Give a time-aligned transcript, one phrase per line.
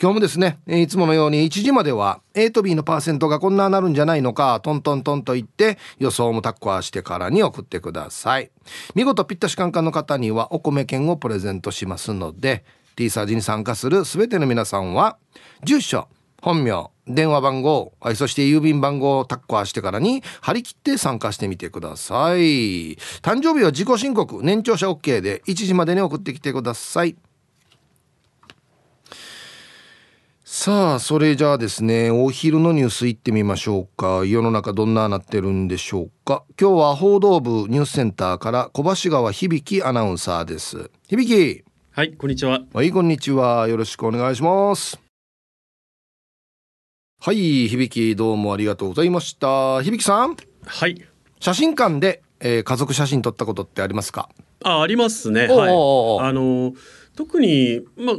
[0.00, 8.50] 今日もですねいつものように1時までは A と B のパーセントがこんななるんじゃないのかトントントンと言って予想もタッコアしてからに送ってください。
[8.94, 12.64] 見事ぴったしカンカンの方にはお米券をプレゼントしますので
[12.96, 15.18] T サージに参加する全ての皆さんは
[15.64, 16.08] 住所
[16.40, 22.96] 本名電話番号そして郵便番号をタッカーしてからに張り切って参加してみてください。
[23.20, 27.16] 誕生日は自己申告年長者 OK で1時までに送ってきてください。
[30.44, 34.24] さあそれじゃあですねお昼のニュースいってみましょうか。
[34.24, 36.44] 世の中どんななってるんでしょうか。
[36.60, 40.90] 今日は報道部ニュースセンターから小橋川響アナウンサーです。
[41.08, 41.64] 響。
[41.90, 42.60] はいこんにちは。
[42.72, 43.68] はいこんにちは。
[43.68, 45.03] よろしくお願いします
[47.24, 49.80] はい響どうもありがとうございました。
[49.82, 50.36] 響さん。
[50.66, 51.02] はい。
[51.40, 54.28] 写真館で、えー、家族写真撮ったことってありますか？
[54.62, 55.46] あありますね。
[55.46, 55.70] はい。
[55.70, 56.74] あの
[57.16, 58.16] 特にまあ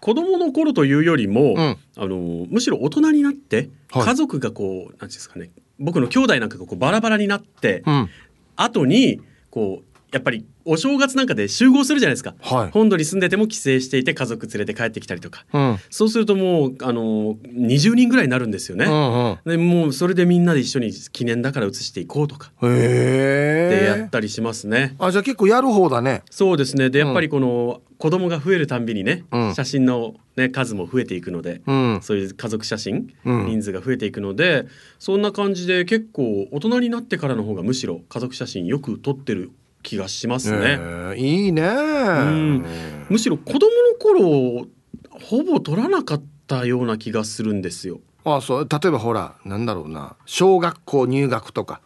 [0.00, 8.10] 子供の頃というよりも、うん、あのむしろ大人になって、家族がこう何ですかね僕の兄弟なんかがこうバラバラになって、うん、
[8.56, 22.52] 後にこうやっぱりお正月なんかで集合するじゃないですか、はい、本土に住んでても帰省していて家族連れて帰ってきたりとか、うん、そうするともうあの20人ぐらいになるんですよね、うんうん、でもうそれでみんなで一緒に記念だから写していこうとか。
[22.60, 24.94] でやったりしますね。
[24.98, 26.22] あじゃあ結構やる方だね。
[26.30, 26.90] そうですね。
[26.90, 34.66] でやっぱりこの子供が増えるたんびにね、うん、写真の、ね、数も増えていくので、うん、そういう家族写真、人数が増えていくので
[34.98, 39.50] そんな感じで結構大人になってからの方がむしろ家族写真よく撮ってる
[39.88, 40.58] 気がしますね。
[40.60, 42.64] えー、いいね、うん、
[43.08, 44.66] むしろ子供の頃
[45.10, 48.00] ほぼ取らなかったような気がするんですよ。
[48.24, 50.16] あそう例えばほらなんだろうな。
[50.26, 51.80] 小学校入学とか。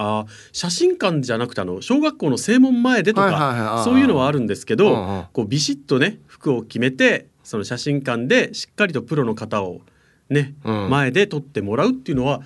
[0.00, 9.80] あ写真館じゃなくてあの小学校の正門前でとか、そういうのはあるんですけど、うんうん、こうビシッとね服を決めてその写真館でしっかりとプロの方を
[10.28, 12.42] ね、うん、前で撮ってもらうっていうのは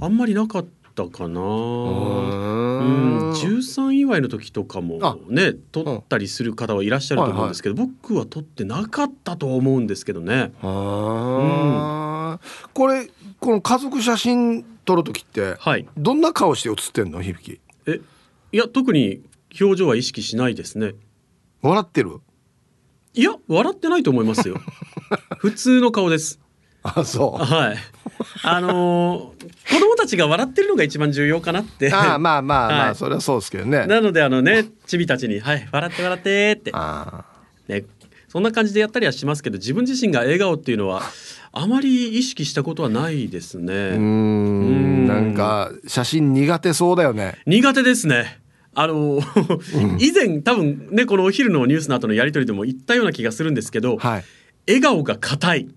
[0.00, 0.68] あんまりなかった
[1.04, 1.40] かな。
[1.40, 10.52] うん13祝いの時とかもね取ったりする方はいらっしゃると思うんですけど、はいはい、僕は取ってなかったと思うんですけどね。
[10.62, 12.40] うん、
[12.72, 17.20] これこの家族写真撮る時って、はい、どんな顔して写ってんの？
[17.22, 18.00] 響え
[18.52, 19.22] いや特に
[19.60, 20.94] 表情は意識しないですね。
[21.62, 22.20] 笑ってる？
[23.14, 24.56] いや笑ってないと思いますよ。
[25.38, 26.40] 普通の顔です。
[26.94, 27.44] あそう。
[27.44, 27.76] はい。
[28.42, 31.92] あのー、子供たちが笑ってるのが一番重要かなって。
[31.92, 33.86] あまあまあまあ、 はい、それはそうですけどね。
[33.86, 36.72] なのであのねちびたちに「はい笑って笑って」って。
[37.68, 37.84] ね
[38.28, 41.00] そんな感じでやったりはしますけど自分自身が笑顔っていうのは
[41.52, 43.72] あまり意識したことはないですね。
[43.94, 45.06] うん。
[45.06, 47.38] なんか写真苦手そうだよね。
[47.46, 48.40] 苦手ですね。
[48.74, 49.20] あの
[49.98, 54.24] 以前多分ねこのお昼のニュースの後のやり取りでも言ったような気がするんですけど、はい、
[54.66, 55.68] 笑顔が硬い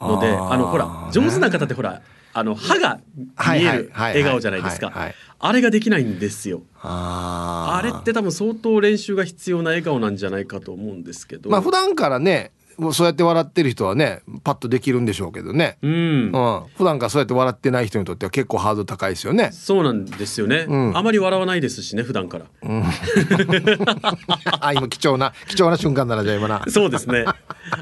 [0.00, 4.92] のであのほら上手な方ってほらあの歯が見える笑顔じゃないですか。
[5.38, 6.62] あれができないんですよ。
[6.82, 11.50] あれって多分相当練習が必要な笑顔なんじゃないかと思うんですけど。
[11.50, 15.96] まあ普段からねもうそうやって笑ってる人はねパッとできるんでしょうけどね、うん、う
[16.28, 19.50] ん、普段からそうやって笑ってない人にとっては結構ハードル高いですよね。
[19.52, 22.82] そうなんですよね、うん、あまり笑わないですしね普段から、うん、
[24.60, 26.64] あ今貴重な貴重な瞬間だなじゃあ今な。
[26.68, 27.24] そうですね。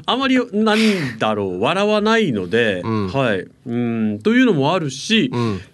[0.05, 0.79] あまりなん
[1.19, 3.47] だろう笑わないので、うん、はい。
[3.65, 4.19] うん。
[4.19, 5.31] というのもあるし、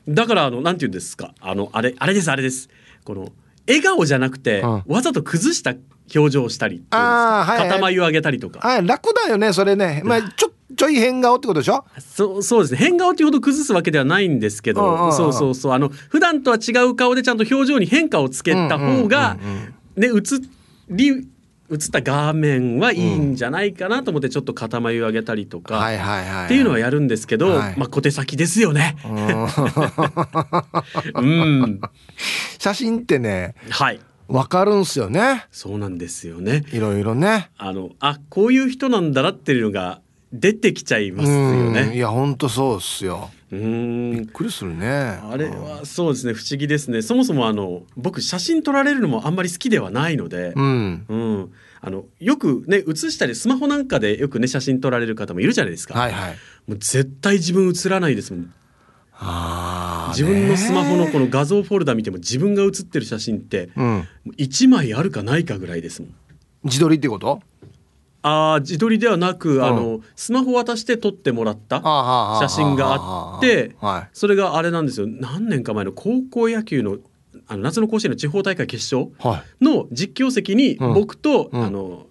[0.08, 1.34] だからあのなんて言うんですか？
[1.42, 2.70] あのあれあれですあれです。
[3.04, 3.32] この
[3.68, 5.76] 笑顔じゃなくて、わざと崩した
[6.16, 11.84] 表情したりあ、はい、肩眉上げたりとか、はい、楽だよねそれね、まあ、ちょちょい変顔ってことでしょ？
[12.00, 12.78] そうそうですね。
[12.80, 15.72] 変顔っていうほど崩すわけではないんですけど、うんうんうん、そうそうそう。
[15.74, 19.36] あの普段とは違う顔でちゃんと表情に変化をつけた方が、
[19.98, 20.12] ね映
[20.90, 21.28] り
[21.72, 28.96] 映った画面はいいんじゃないかなと思ってちょっと肩眉上げたりとかっていうのはやるんですけど、はい、まあ小手先ですよね。
[31.16, 31.82] うん、
[32.58, 35.48] 写真ってね、はい、わかるんすよね。
[35.52, 36.64] そうなんですよね。
[36.72, 37.50] いろいろね。
[37.58, 41.96] あのあこういう人なんだなっていうのが出てきちゃいますよね。
[41.96, 43.32] いや本当そうっすよ。
[43.52, 44.88] うんびっくりするね。
[44.88, 47.02] あれはそうですね不思議ですね。
[47.02, 51.52] そもそもあの僕写真撮られるのもあんまり好きではないので、うん、うん、
[51.82, 55.98] あのよくね写したりスマホなんかでよくね写真撮られる方もいるじゃないですか。
[55.98, 56.38] はいはい。
[56.68, 58.54] もう絶対自分写らないですもん。
[59.22, 63.70] あ自分のスマホのこの画像フォルダ見ても自分が写ってる写真って
[64.38, 66.16] 1枚あるかないかぐらいですもん。
[66.64, 67.42] 自撮りってこと？
[68.22, 71.78] あ自撮りではなく、うん、あのスマホ渡して撮ってもらった
[72.42, 73.76] 写真があって
[74.12, 75.08] それがあれなんですよ。
[75.08, 76.98] 何年か前の高校野球の
[77.48, 79.12] あの夏の甲子園の地方大会決勝
[79.62, 82.08] の実況席に僕と、あの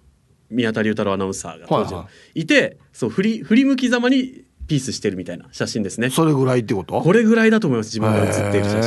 [0.49, 1.95] 宮田龍太郎アナウンサーが当時
[2.33, 6.09] いて、そう振り振り向きざまにピースしてるみたいな写真ですね。
[6.09, 7.01] それぐらいってこと？
[7.01, 7.87] これぐらいだと思います。
[7.87, 8.83] 自分が写っている写真っ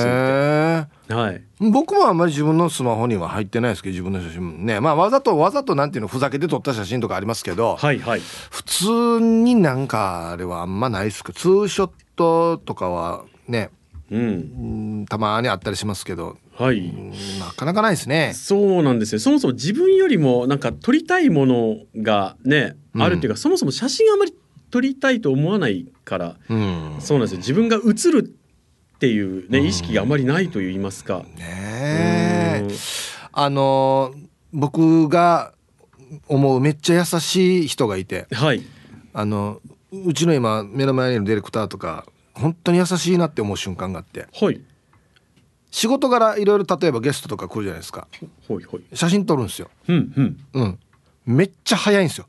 [1.08, 1.12] て。
[1.12, 1.42] はい。
[1.58, 4.80] 僕もあんまり自分のスマホには入ってないですけど自分の写真ね。
[4.80, 8.20] まあわざとわざとなんていうのふざけて撮った写真とかありますけどはいはい。
[8.50, 13.70] 普通になんかあれはあんまないですけどツーショットとかはね
[14.10, 16.92] うん、たまにあったりしますけど、はい、
[17.40, 18.34] なかなかないですね。
[18.34, 19.18] そうなんですよ。
[19.18, 24.34] そもそも自分よりもなんか撮りたいものがね、あるっていうか、うん、そもそも写真あまり
[24.72, 27.38] 撮りたいと思わないから、うん、そうなんですよ。
[27.38, 28.34] 自分が映る
[28.96, 31.24] っていうね、意識があまりないと言いますか。
[31.36, 32.66] ね
[33.32, 34.14] あの
[34.52, 35.52] 僕が
[36.28, 38.62] 思うめっちゃ優しい人がいて、はい、
[39.12, 39.60] あの
[39.90, 44.60] うちの今目の前にいるディレクターとか本当に優しいなって思う瞬間があって、はい、
[45.70, 48.06] 仕事柄いろいろ例えばゲストとか来るじゃないですか、
[48.48, 50.38] はいはい、写真撮るんですよ、うんうん。
[50.54, 50.78] うん、
[51.26, 52.26] めっちゃ早いんですよ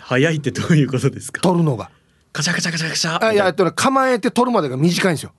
[0.00, 1.40] 早いってどういうことですか？
[1.40, 1.90] 撮るのが。
[2.32, 3.24] カチャカチャカチャカチャ。
[3.24, 5.32] あいや構えて撮るまでが短いんですよ。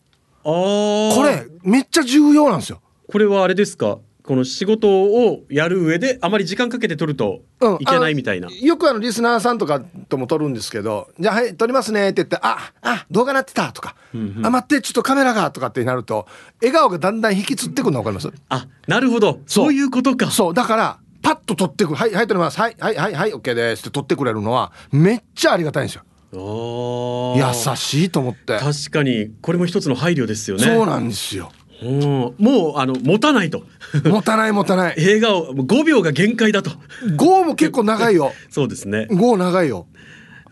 [0.44, 2.81] あこれめっちゃ重要なんですよ。
[3.07, 4.00] これはあれですか？
[4.23, 7.41] この仕事をやる上であまり時間かけて撮ると
[7.79, 16.27] いけないみたいな、うん、よくあのリスナーさんとかとも撮るんですけど「じゃあはい撮りますね」って言って「ああ動画なってた」とか「うんうん、あ待ってちょっとカメラが」とかってなると
[16.61, 18.31] 笑顔がだんだん引きつってくるの分かります？
[18.50, 19.39] あなるほど。
[19.47, 20.29] そういうことか。
[20.29, 22.60] そうだからパッと撮ってくる「はいはい撮ります。
[22.60, 26.04] はいはいはいはい OK です」って撮ってくれるのはめっちゃありがたいんですよ。
[26.31, 28.60] 優しいと思って。
[28.60, 30.63] 確かにこれも一つの配慮ですよね。
[30.63, 31.51] そうなんですよ。
[31.81, 33.63] もうあの持たないと。
[34.04, 34.95] 持たない持たない。
[34.98, 36.71] 映画を5秒が限界だと。
[37.18, 38.33] 5も結構長いよ。
[38.51, 39.07] そうですね。
[39.10, 39.88] 5長いよ。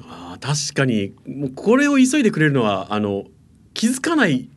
[0.02, 1.14] あ確かに。
[1.28, 3.25] もうこれを急いでくれるのはあの
[3.74, 4.50] 気づかない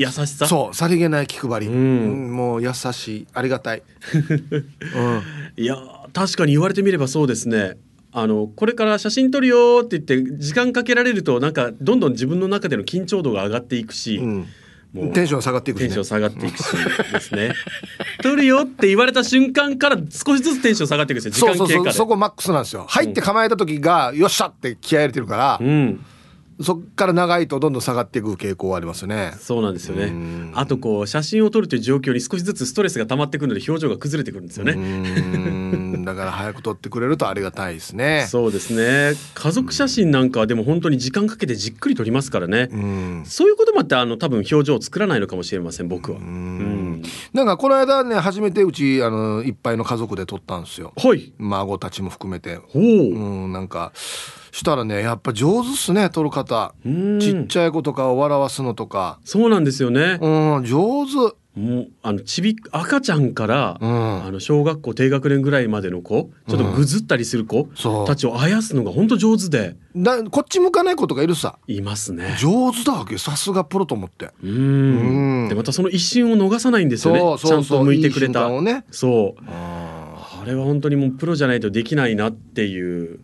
[0.00, 0.46] 優しさ？
[0.46, 3.26] そうさりげない気配り、うん、もう優しい。
[3.34, 3.82] ありがたい、
[4.16, 5.76] うん、いや
[6.12, 7.76] 確かに言われてみればそうですね。
[8.12, 14.46] あのこれから写真撮るよって言って時間かけられるとなんかどんどん自分の中での緊張度が上がっていくし、うん、
[14.92, 16.64] もうテンション下がっていく、ね、テンション下がっていくし
[17.12, 17.54] ですね。
[18.22, 21.52] 撮るよって言われた瞬間から少しずつテンション下がっていくんですよ。
[21.52, 21.92] 時間経過で。
[21.92, 22.86] そこマックスなんですよ。
[22.88, 26.04] 入って構えた時が、よっしゃって気合入れてるから、うん
[26.62, 29.32] そっから長いとどんどん下がっていく傾向はありますね。
[29.38, 30.50] そうなんですよね。
[30.54, 36.04] あとこう写真を撮るという状況に少しずつストレスが溜まってくるので表情が崩れてくるんですよね。
[36.04, 38.26] だから早く撮ってくれるとありがたいですね。
[38.28, 39.18] そうですね。
[39.34, 42.68] 家族写真なんかはでも本当に時間かけてじっくり撮りますからね。
[42.72, 46.18] うそういうこともあってあの多分表情を作らないのかもしれません僕は。
[46.18, 46.89] うん
[47.32, 50.92] なんかこの間ね初めてうちあのいっぱいの家族で撮ったんですよ。
[50.96, 51.32] はい。
[51.38, 52.56] 孫たちも含めて。
[52.56, 52.82] ほう。
[52.82, 53.92] うんなんか。
[54.52, 67.68] したらねやっぱ上手っすね撮る方ちっちゃい子とかを笑わすのとかそうなんですよねうん上手もうあのちび赤ちゃんから、うん、あの小学校低学年ぐらいまでの子ちょっとぐずったりする子
[68.06, 69.76] たちをあやすのが本当上手で。
[69.96, 71.58] だこっち向かない子とかいるさ。
[71.66, 72.36] いますね。
[72.38, 74.30] 上手だわけさすがプロと思って。
[74.42, 75.48] うん。
[75.48, 77.38] でまたその一瞬を逃さないんですよね。
[77.38, 78.48] ちゃんと向いてくれた。
[78.92, 79.42] そう。
[79.48, 79.79] あ
[80.50, 83.20] れは本当にもうプロじゃないとできないなっていう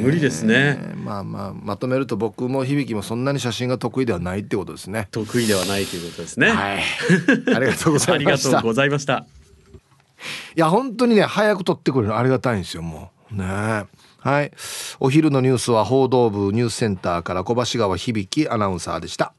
[0.00, 0.94] 無理ですね。
[0.96, 5.08] まあまあまとめると僕も響もそんなに写真が得意ではないってことですね。
[5.10, 6.50] 得意ではないということですね。
[6.50, 6.78] はい。
[7.54, 8.12] ありがとうございました。
[8.14, 9.26] ありがとうございました。
[10.56, 13.36] いや本当にね早く撮ってくれるのありがたいんですよもう。
[13.36, 13.44] ね
[14.18, 14.52] はい。
[14.98, 19.32] お昼のニュースは報道部ニュースセンターから小橋川響アナウンサーでした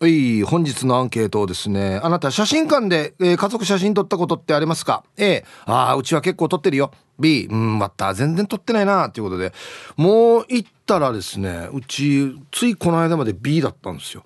[0.00, 6.92] はい、本日のアンケートをですね、あなた写真館で、えー、家族写真撮ったことってありますか ?A、ああ、うちは結構撮ってるよ。
[7.18, 9.52] B、うん、また全然撮ってないな、ということで、
[9.96, 14.22] もう行ったらですね、うち、ついこの間まで B だったんですよ。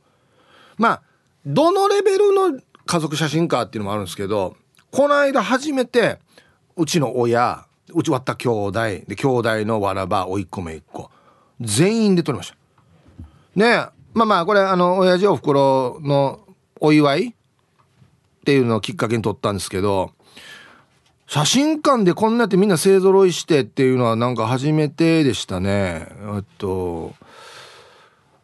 [0.77, 1.03] まあ、
[1.47, 4.57] どのレベルの家族写真かっていうのもあるんですけど、
[4.91, 6.19] この間初めて、
[6.77, 7.65] うちの親、
[7.95, 8.73] うち割った兄弟、
[9.07, 11.11] で、兄弟のわらば、おいっ子めいっ子、
[11.63, 12.57] 全員で撮りました。
[13.55, 16.41] ねえ、まあまあこれあの親父おふくろの
[16.81, 17.33] お祝いっ
[18.45, 20.13] ていうのをきっかけに撮ったんですけど
[21.27, 26.09] 写真館でこんなってみんな勢ぞろいしてっていうのはなんか初めてでしたね。
[26.11, 27.15] えっと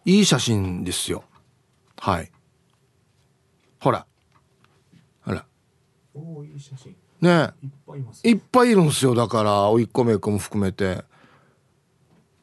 [0.06, 1.22] いい写真ですよ。
[2.00, 2.30] はい。
[3.78, 4.06] ほら。
[5.22, 5.44] ほら。
[6.14, 6.96] おいい写真。
[7.20, 7.50] ね。
[8.25, 9.14] いっぱいいるんですよ。
[9.14, 11.04] だから甥っ子めいっ子も含めて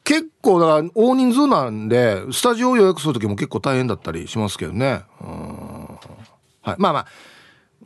[0.06, 5.02] 結構だから大人数なんでスタジオを予約する時も結構大変だったりしますけどね。
[5.20, 5.88] うん。
[6.62, 6.76] はい。
[6.78, 7.06] まあまあ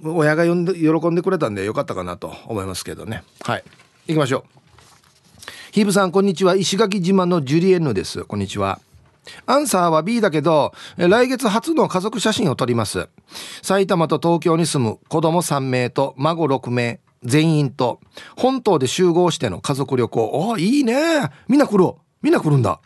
[0.04, 3.24] 親が呼んで喜んでくれたんでよかったかなと思いますけどね。
[3.40, 3.64] はい。
[4.06, 4.44] 行きましょう。
[5.72, 6.56] ヒーブさんこんにちは。
[6.56, 8.24] 石垣島のジュリエンヌです。
[8.24, 8.80] こんにちは。
[9.46, 13.08] アンサーは B だけど来月初の家族写真を撮ります。
[13.62, 17.98] 埼玉と東京に住む子供3名と孫6名全員と
[18.36, 20.52] 本島で集合しての家族旅行。
[20.54, 21.30] あいいね。
[21.48, 21.94] みんな来る。
[22.22, 22.80] みんな来るんだ。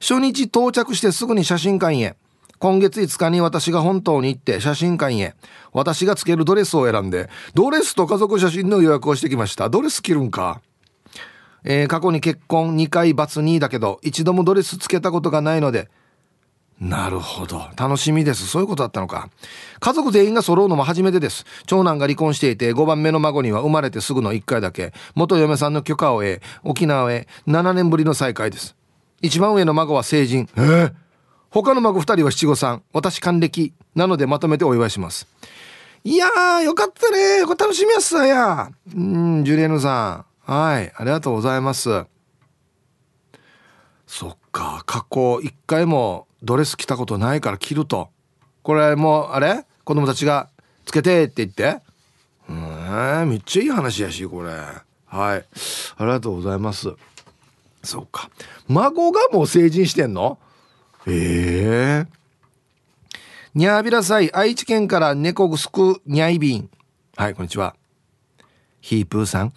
[0.00, 2.16] 初日到着してすぐに写真館へ。
[2.58, 5.34] 今月5日に私が本島に行って写真館へ。
[5.72, 9.68] 私がつけるドレスを選んでドレスと家族写真の予約をしてきました。
[9.68, 10.62] ドレス着るんか？
[11.64, 15.90] えー、過去に結婚2回バツ2だけど一度もドレスつけたことがないので
[16.80, 17.68] なるほど。
[17.76, 18.46] 楽しみです。
[18.46, 19.30] そういうことだったのか。
[19.80, 21.46] 家族全員が揃うのも初めてです。
[21.66, 24.92] 長男が離婚していて5番目の孫には生まれてすぐの1回だけ。
[25.14, 28.76] 元嫁さんの許可を得沖縄へ7年ぶりの再会です。
[29.22, 30.48] 一番上の孫は成人。
[30.56, 30.60] え？
[30.60, 30.92] ー、
[31.50, 32.82] 他の孫2人は七五三。
[32.92, 33.72] 私還暦。
[33.94, 35.26] なのでまとめてお祝いします。
[36.04, 37.46] いやーよかったね。
[37.46, 38.70] これ楽しみやすさや。
[38.94, 40.52] うんジュリエヌさん。
[40.52, 42.04] はいありがとうございます。
[44.06, 48.08] そっか過去一回もドレス着たことないから着ると。
[48.62, 49.66] これもうあれ？
[49.84, 50.48] 子供たちが
[50.86, 51.82] つけてって言って。
[52.48, 54.50] うんめっちゃいい話やしこれ。
[54.50, 55.44] はい。
[55.44, 55.44] あ
[56.00, 56.88] りがとうございます。
[57.82, 58.30] そうか。
[58.68, 60.38] 孫がもう成人してんの？
[61.06, 62.06] ええー、
[63.54, 66.70] にゃーびらさい愛知県から猫ぐすくにゃいびん
[67.16, 67.74] はいこんにちは。
[68.80, 69.52] ヒープーさん。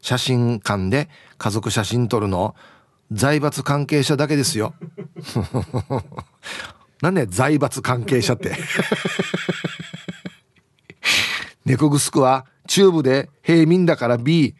[0.00, 1.08] 写真館で
[1.38, 2.54] 家族写真撮るの？
[3.12, 4.74] 財閥関係者だけですよ。
[7.02, 8.56] なんで財閥関係者って。
[11.64, 14.54] 猫ぐすくは中部で平民だから B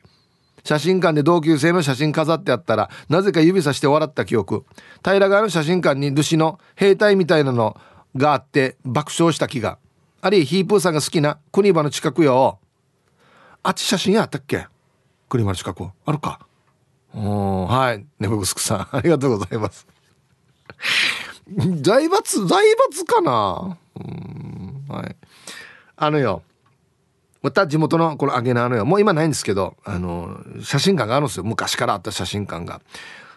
[0.65, 4.65] 写真館で同級生の写真飾ってあったらなぜか指さして笑った記憶。
[5.03, 7.77] 平川の写真館に主の兵隊みたいなの
[8.17, 9.79] があって爆笑した気が。
[10.21, 12.59] あるいヒープーさんが好きな国場の近くよ。
[13.63, 14.67] あっち写真あったっけ？
[15.29, 15.89] 国丸近く。
[16.05, 16.41] あるか。
[17.15, 18.07] はい。
[18.19, 18.89] 眠ぐすくさん。
[18.97, 19.87] ありがとうございます。
[21.81, 23.77] 財閥財閥かな？
[23.97, 24.85] うん。
[24.89, 25.17] はい。
[25.97, 26.43] あのよ。
[27.43, 28.85] また地元のこの揚げ縄のよ。
[28.85, 31.45] もう今ないんですけどあの写真館があるんですよ。
[31.45, 32.81] 昔からあった写真館が。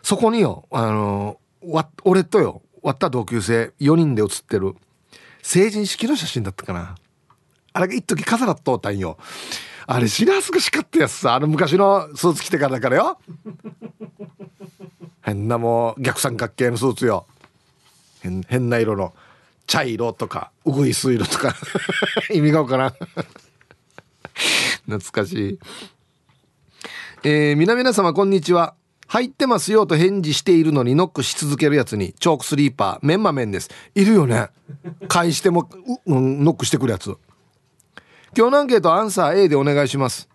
[0.01, 4.75] そこによあのわ俺とよ割った同級生4人で写ってる
[5.41, 6.95] 成人式の写真だったかな。
[7.71, 9.17] あれが一時飾らっとったんよ。
[9.85, 13.17] あれ白恥ずかしかったやつさあの昔のスーツ着てからだからよ。
[15.21, 17.25] 変なもう逆三角形のスーツよ。
[18.21, 19.13] 変変な色の。
[19.65, 21.55] 茶色とかうぐいす色とか。
[22.31, 22.93] 意味がわからん。
[24.85, 25.59] 懐かしい。
[27.23, 28.75] えー、皆々様こんにちは。
[29.07, 33.69] 入ってますよと返事しているのにノックし続けるやつにチョークスリーパーメンマメンです。
[33.95, 34.49] いるよね。
[35.07, 35.69] 返しても、
[36.05, 37.15] うん、ノックしてくるやつ。
[38.35, 40.27] 今日のアンケートアンサー A でお願いします。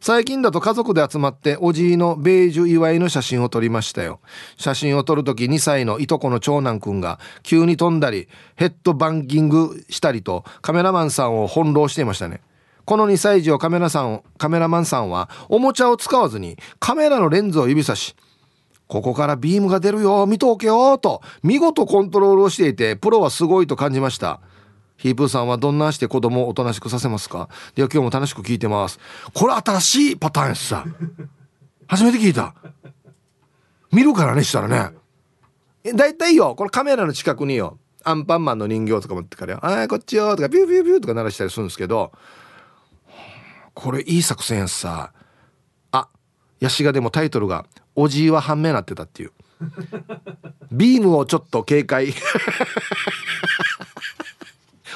[0.00, 4.18] 最近だと家族で集まっておじいのベージュ祝いの写真を撮りましたよ。
[4.56, 8.26] 写真を撮る時2歳のいとこの長男くんが急に飛んだり
[8.56, 12.40] ヘッドバンギングしたりとカメラマンさんを翻弄していましたね。
[12.84, 18.16] この2歳児をカメラさんカメラマンさんはおもちゃを使わずにカメラのレンズを指さし
[18.88, 24.40] ここからビームが出るよ見とけよと見事コントロールをしていてプロはすごいと感じました。
[24.96, 27.48] ヒープーさんはどんなして子供をおとなしくさせますか？
[27.74, 28.98] では今日も楽しく聞いてます。
[29.34, 30.84] これ新しいパターンやさ。
[31.86, 32.54] 初めて聞いた。
[33.92, 34.96] 見るからねしたらね。
[35.94, 42.12] だいたいよこのカメラの近くによアンパンマンの人形とか持ってからよ「あこっちよ」とかビュービュービューとか鳴らしたりするんですけど。
[43.74, 45.12] これいい作戦やさ。
[45.92, 46.08] あ
[46.60, 49.32] ヤシガでもタイトルが「おじいは半目なってた」っていう。
[50.72, 52.14] ビームをちょっと警戒。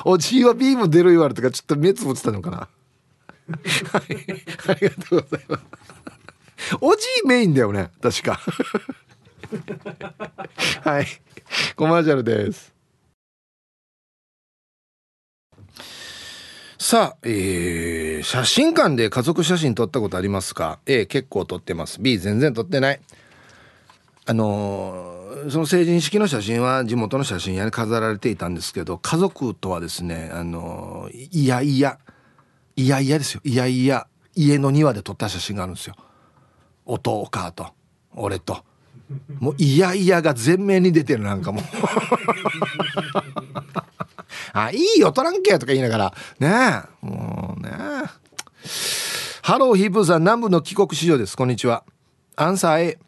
[0.04, 2.68] おじいはビーム出る言われたからちょっと目つぶってたのかな。
[3.92, 4.04] はい。
[4.68, 5.64] ありがとうございます。
[6.80, 8.38] おじいメインだよね確か。
[10.82, 11.06] はい。
[11.74, 12.72] コマーシャルです。
[16.78, 22.00] さあ、えー、写真館で家族写真撮ったことありますか？A 結構撮ってます。
[22.00, 23.00] B 全然撮ってない。
[24.26, 31.98] あのー、その成人式の写真は地元の写真屋に飾られていたんですけど家族とはですね、あの、いやいや
[32.76, 33.40] いやいやですよ。
[33.44, 35.94] いやいや家の庭で撮った写真があるんですよ。
[36.84, 37.66] お父お母と
[38.14, 38.64] 俺と。
[39.38, 41.64] もういやいやが全面に出てるなんかもう。
[44.52, 46.14] あいいよ撮らんけとか言いながら。
[46.38, 47.06] ねえ。
[47.06, 47.70] もうね。
[49.42, 51.36] ハローヒープーさん南部の帰国子女です。
[51.36, 51.84] こんにちは。
[52.36, 52.98] アンサー A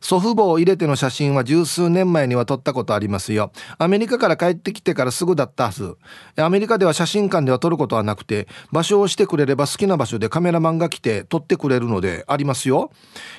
[0.00, 3.52] 祖父母を入れての写真は十数年前には撮ったことありますよ。
[3.78, 5.96] アメリカから帰ってきてからすぐだったはず。
[6.36, 12.90] アメリカでは写真館では撮ることはなくて、場所をしてくれれば好きな場所でカメラマンが来て撮ってくれるのでありますよ。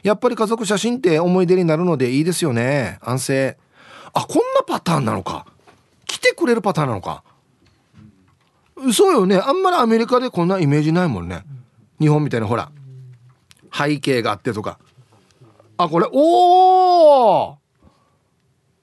[0.03, 2.99] やっぱり家族写真って思い出になるのでいいですよね。
[3.01, 3.57] 安静。
[4.13, 5.47] あ、こんなパターンなのか。
[6.05, 7.23] 来てくれるパターンなのか。
[8.93, 9.37] そうよね。
[9.37, 11.43] あんまりアメリカでこんなイメージないもんね。
[11.99, 12.71] 日本みたいなほら。
[13.73, 14.79] 背景があってとか。
[15.83, 17.57] あ、これ、おお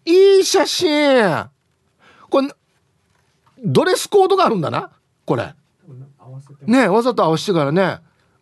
[0.04, 1.46] いい写真
[2.30, 2.48] これ、
[3.64, 4.90] ドレスコードがあるんだな
[5.24, 5.54] これ。
[6.66, 7.98] ねわざと合わせてからね。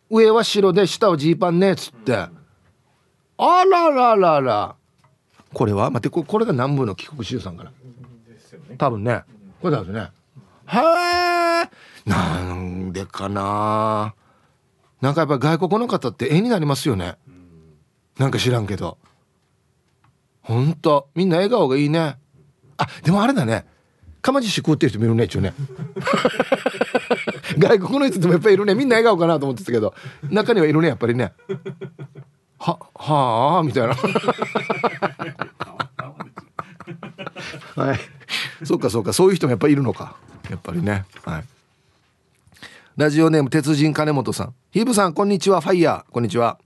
[0.09, 2.15] 上は白で下はジーパンねつって。
[2.15, 2.29] あ
[3.37, 4.75] らららら。
[5.53, 5.89] これは？
[5.89, 7.71] 待ってこれが南部の帰国子女さんかな。
[8.77, 9.23] 多分ね。
[9.61, 10.11] これだよね。
[10.67, 11.69] へえ。
[12.05, 14.13] なんでかな。
[15.01, 17.17] なんかやっぱ外国の方って絵になりますよね。
[18.19, 18.97] なんか知らんけど。
[20.41, 22.17] ほんとみんな笑顔がいいね。
[22.77, 23.65] あでもあれだね。
[24.21, 25.53] かまじし食ってる人もいるね一応ね。
[27.57, 28.75] 外国の人でもやっぱりいるね。
[28.75, 29.93] みんな笑顔かなと思ってたけど。
[30.29, 31.33] 中にはいるねやっぱりね。
[32.59, 33.95] ははあみたいな。
[37.75, 37.99] はい。
[38.65, 39.13] そうかそうか。
[39.13, 40.15] そういう人もやっぱりいるのか。
[40.49, 41.05] やっぱりね。
[41.23, 41.43] はい。
[42.95, 44.55] ラジオネーム鉄人金本さん。
[44.71, 45.61] ヒーブさんこんにちは。
[45.61, 46.11] ファイヤー。
[46.11, 46.57] こんにちは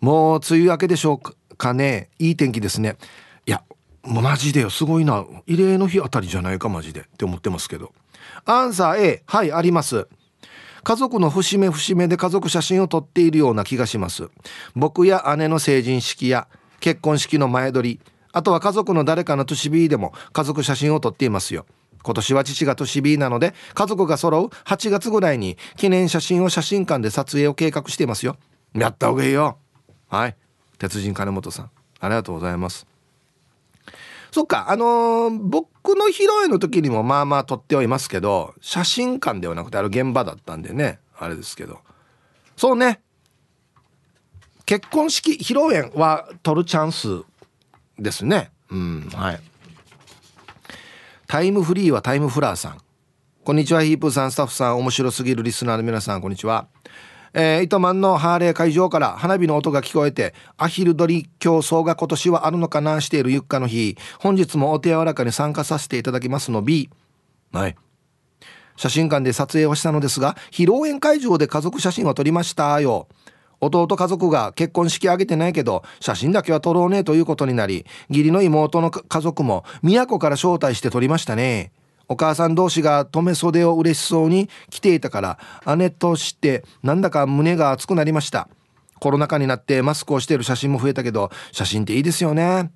[0.00, 2.10] もう梅雨明けでしょうかね。
[2.18, 2.96] いい天気ですね。
[3.46, 3.62] いや
[4.02, 4.70] マジでよ。
[4.70, 5.24] すごいな。
[5.46, 7.00] 異例の日あたりじゃないかマジで。
[7.00, 7.92] って思ってますけど。
[8.44, 10.06] アンサー A はいあります。
[10.84, 14.28] 家族の節目節目で家族写真を撮っているような気がします。
[14.74, 16.48] 僕や姉の成人式や
[16.80, 18.00] 結婚式の前撮り
[18.32, 21.66] あとは家族の誰かの年日でも家族写真を撮っていますよ。
[22.02, 28.36] 今年は父が年日なので家族が揃う8月ぐらいに記念写真を写真館で撮影を計画していますよ。
[28.74, 29.58] やった方がいいよ。
[30.08, 30.36] はい。
[30.78, 31.70] 鉄人金本さん。
[32.00, 32.86] ありがとうございます。
[34.30, 41.80] そっかあのー、僕の披露宴の時にもまあまあ撮ってはいますけど写真館ではなくてある現場だったんでねあれですけど。
[42.56, 43.00] そうね。
[44.66, 47.22] 結婚式披露宴は撮るチャンス
[47.98, 48.50] ですね。
[48.70, 49.40] うんはい。
[51.26, 52.78] タイムフリーはタイムフラーさん。
[53.44, 56.68] こんにちはヒープさんスタッフさん面白すぎるリスナーの皆さんこんにちは。
[57.40, 66.62] えー、糸満のハーレー会場から花火の音が聞こえてアヒル取り競争が今年はあるのかなしているゆっかの日本日もお手柔らかに参加させていただきますの。
[66.62, 66.90] B
[67.52, 67.76] はい。
[68.76, 73.06] 写真館で撮影をしたのですが披露宴会場で家族写真は撮りましたよ。
[73.60, 81.72] 弟家族が結婚式挙げてないけど写真だけは撮ろうねということになり義理の妹の家族も都から招待して撮りましたね
[82.08, 88.48] お母さん同士が留め袖を嬉しそうに着ていたから姉としてなんだか胸が熱くなりました。
[88.98, 92.72] コロナ禍になってマスクをしている写真も増えたけど写真っていいですよね、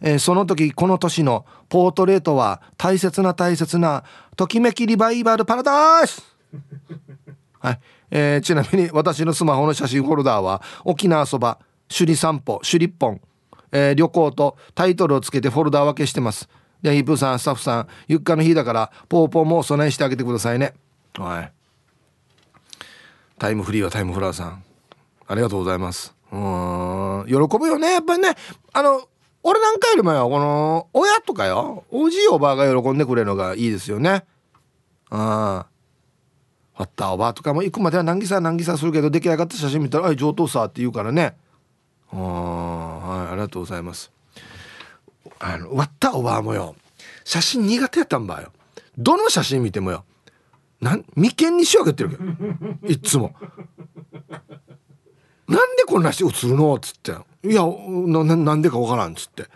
[0.00, 4.04] えー、その時この年のポートレートは大切な大切な
[4.36, 6.22] ときめきリバイバルパラダイス。
[7.60, 13.20] はい、えー、ちなみに私のスマホの写真フォルダーは沖縄そば首里散歩首里本、
[13.72, 16.48] えー、旅行とタイトルをつけてフォルダー分けしてます
[16.90, 20.74] でヒープーさんスタッフさんゆっかの日だからポーポーもお供えしてあげてくださいね。
[21.18, 21.52] はい。
[23.38, 24.64] タイムフリーはタイムフラーさん。
[25.26, 26.14] ありがとうございます。
[26.30, 27.24] うん。
[27.26, 28.34] 喜ぶよねやっぱりね。
[28.72, 29.08] あの
[29.42, 34.24] 俺なんかよりもよこの親とかよおじいおばあが喜んでくれるのがいいですよね。
[35.10, 35.66] ああ
[36.76, 41.36] わったおばあとかも行くまでは難儀さ難儀さするけど出来上がった写真見たら「あ上等さ」って言うからね。
[42.12, 44.15] あはいありがとうございます。
[45.38, 46.76] あの割ったおばあもよ。
[47.24, 48.52] 写真苦手やったんばよ。
[48.96, 50.04] どの写真見てもよ。
[50.80, 52.16] なん眉間にしわけてるけ。
[52.16, 52.24] ど
[52.86, 53.34] いつも。
[55.48, 57.12] なんでこんな人写るのっつって。
[57.48, 59.46] いやななんでかわからんっつって。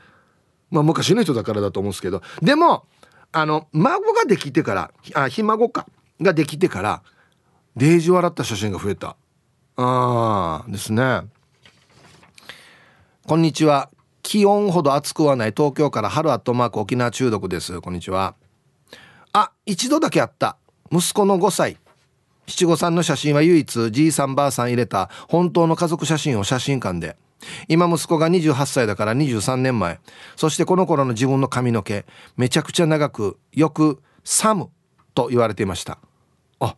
[0.70, 2.22] まあ昔の人だからだと思うんですけど。
[2.42, 2.86] でも
[3.32, 5.86] あの孫ができてからあひ孫か。
[6.20, 7.02] ができてから
[7.76, 9.16] デージ笑った写真が増えた。
[9.76, 11.22] ああですね。
[13.26, 13.90] こんにちは。
[14.22, 15.52] 気温ほど暑くはない。
[15.56, 17.80] 東京から春アットマーク沖縄中毒です。
[17.80, 18.34] こんにちは。
[19.32, 20.56] あ一度だけあった。
[20.92, 21.78] 息子の5歳。
[22.46, 27.16] 七五三の写真は唯一じいさんばあさん入れた本当の家族写真を写真館で。
[27.68, 30.00] 今息子が28歳だから23年前。
[30.36, 32.04] そしてこの頃の自分の髪の毛
[32.36, 34.68] めちゃくちゃ長くよく「サム」
[35.14, 35.98] と言われていました。
[36.58, 36.76] あ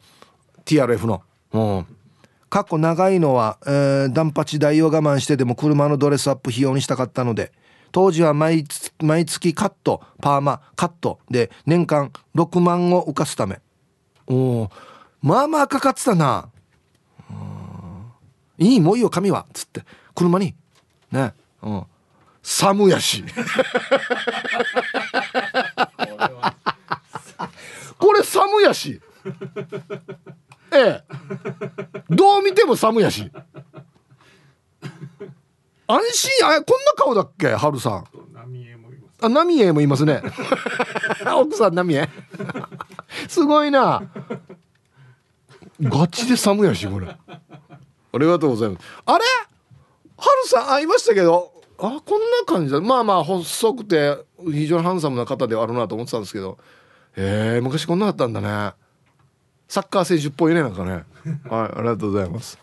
[0.64, 1.22] TRF の。
[1.52, 1.86] うん。
[2.52, 7.50] かっこ長いのは、えー、ダンパチ代を我慢してでも車のドレスアップ費用にしたかったので
[7.92, 8.66] 当時は毎
[9.00, 13.58] 毎月カットパーマカットで年間6万を浮かすため。
[14.26, 14.68] お
[15.22, 16.50] まあまあかかってたな。
[18.58, 19.46] いいもういいよ髪は。
[19.54, 19.80] つって
[20.14, 20.54] 車に
[21.10, 21.86] ねうん
[22.42, 23.24] 寒やし。
[27.98, 29.00] これ寒やし
[30.72, 31.04] ええ。
[32.10, 33.30] どう見ても寒やし。
[35.86, 37.48] 安心あこんな顔だっけ？
[37.54, 38.04] 春さん。
[39.24, 40.22] あナミエもいますね。
[41.36, 42.08] 奥さんナミエ
[43.28, 44.02] すごいな。
[45.80, 47.06] ガチで寒やしこれ。
[47.08, 47.18] あ
[48.18, 48.86] りがとうございます。
[49.06, 49.24] あれ？
[50.16, 52.80] 春さん会いましたけどあこんな感じだ。
[52.80, 56.58] まあまあ細くて非常にハンサムな方ではあるなと思ってたんですけど。
[57.16, 58.72] へえ昔こんなだったんだね
[59.72, 61.04] サッカー選手っぽいねなんかね。
[61.48, 62.58] はいありがとうございます。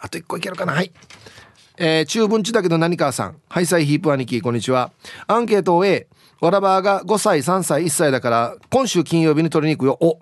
[0.00, 0.72] あと一個いけるかな。
[0.72, 0.90] はい。
[1.76, 3.36] えー、中文地だけど何かさん。
[3.50, 4.92] ハイサイヒープ兄貴こんにちは。
[5.26, 6.06] アンケートを A
[6.40, 9.98] わらばが5歳3歳1歳だから今週金曜日に取りに行くよ。
[10.00, 10.20] お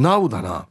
[0.00, 0.68] なうだな。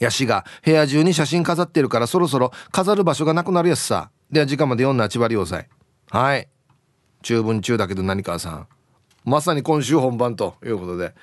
[0.00, 4.10] ヤシが部屋中に写真飾ってるからそろそろ飾る場所がなくなるやつさ。
[4.32, 5.68] では時間まで読んだ千葉良斎
[6.10, 6.48] はい。
[7.22, 8.66] 中文中だけど何かさん。
[9.24, 11.14] まさに今週本番ということで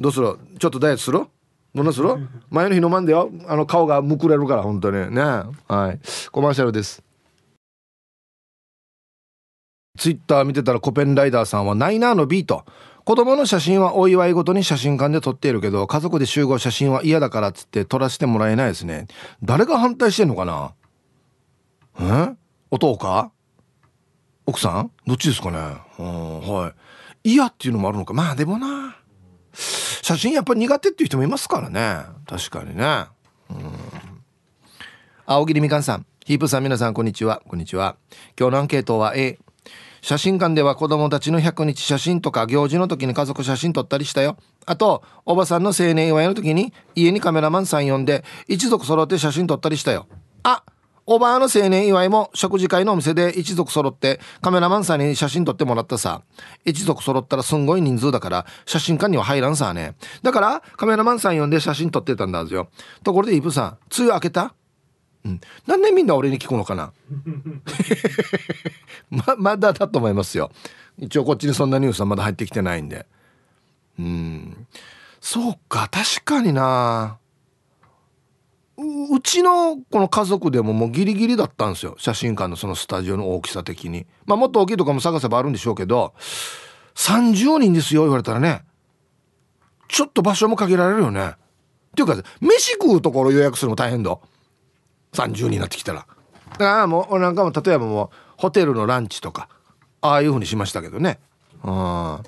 [0.00, 0.38] どうする？
[0.58, 1.26] ちょっとダイエットする？
[1.74, 2.08] どんなする？
[2.48, 3.30] 前の日飲まんでよ。
[3.46, 5.14] あの顔がむくれるから本当に。
[5.14, 5.22] ね。
[5.22, 6.00] はい。
[6.32, 7.02] コマーシャルです。
[9.98, 12.64] ツイッター見てたらコペンライダーさんはナイナーのビート。
[13.04, 19.06] 子供の写真はお祝いごとに写真館で撮っているけど家族で集合写真は嫌だからっつって撮らせてもらえないですね。
[19.42, 20.74] 誰が反対してんのかな？
[22.00, 22.36] え？
[22.70, 23.32] お父か？
[24.46, 24.90] 奥さん？
[25.06, 25.58] どっちですかね？
[25.98, 26.72] は
[27.24, 27.30] い。
[27.32, 28.14] 嫌っていうのもあるのか。
[28.14, 28.96] まあでもな
[29.52, 32.04] 写真やっぱ苦手っていう人もいますからね。
[32.26, 33.06] 確かにね。
[33.50, 33.72] うん。
[35.26, 36.06] 青桐みかんさん。
[36.24, 37.42] ヒープさん皆さんこんにちは。
[37.48, 37.96] こんにちは。
[38.38, 39.38] 今日のアンケートは A
[40.02, 44.36] 写真館では子供たちの100日写真とか行事の時に家族写真撮ったりしたよ。
[44.66, 50.06] あとおばさんの青年祝いの時に家にカメラマンさん呼んで一族揃って写真撮ったりしたよ。
[50.42, 50.74] あっ
[51.12, 56.22] おばあの青年祝いも食事会のお店で一族揃ってカメラマンさんに写真撮ってもらったさ。
[56.64, 59.96] 一族揃ったらすんごい人数だから写真館には入らんさね。
[60.22, 62.68] だからカメラマンさん呼んで写真撮ってたんだよ。
[63.02, 64.54] ところでイブさん梅雨明けた？
[65.24, 66.92] うん、なんでみんな俺に聞くのかな？
[69.10, 70.52] ままだだと思いますよ。
[70.96, 73.04] 一応こっちにそんなニュースはまだ入ってきてないんで。
[73.98, 74.66] うん。
[75.20, 77.18] そうか確かにな。
[79.12, 81.96] うちのこの家族でももうギリギリだったんですよ。
[81.98, 84.06] 写真館のそのスタジオの大きさ的に。
[84.24, 86.14] まあもっと大きいとかも探せばあるんでしょうけど
[86.94, 88.64] 30人ですよ言われたらね。
[89.88, 91.26] ちょっと場所も限られるよね。
[91.26, 91.34] っ
[91.94, 94.18] ていうか飯食うところ予約するのも大変だ。
[95.12, 96.06] 30人になってきたら。
[96.52, 99.48] だからもうなんかも例えばもうホテルのランチとか
[100.00, 101.18] ああいうふうにしましたけどね。
[101.64, 102.18] うん。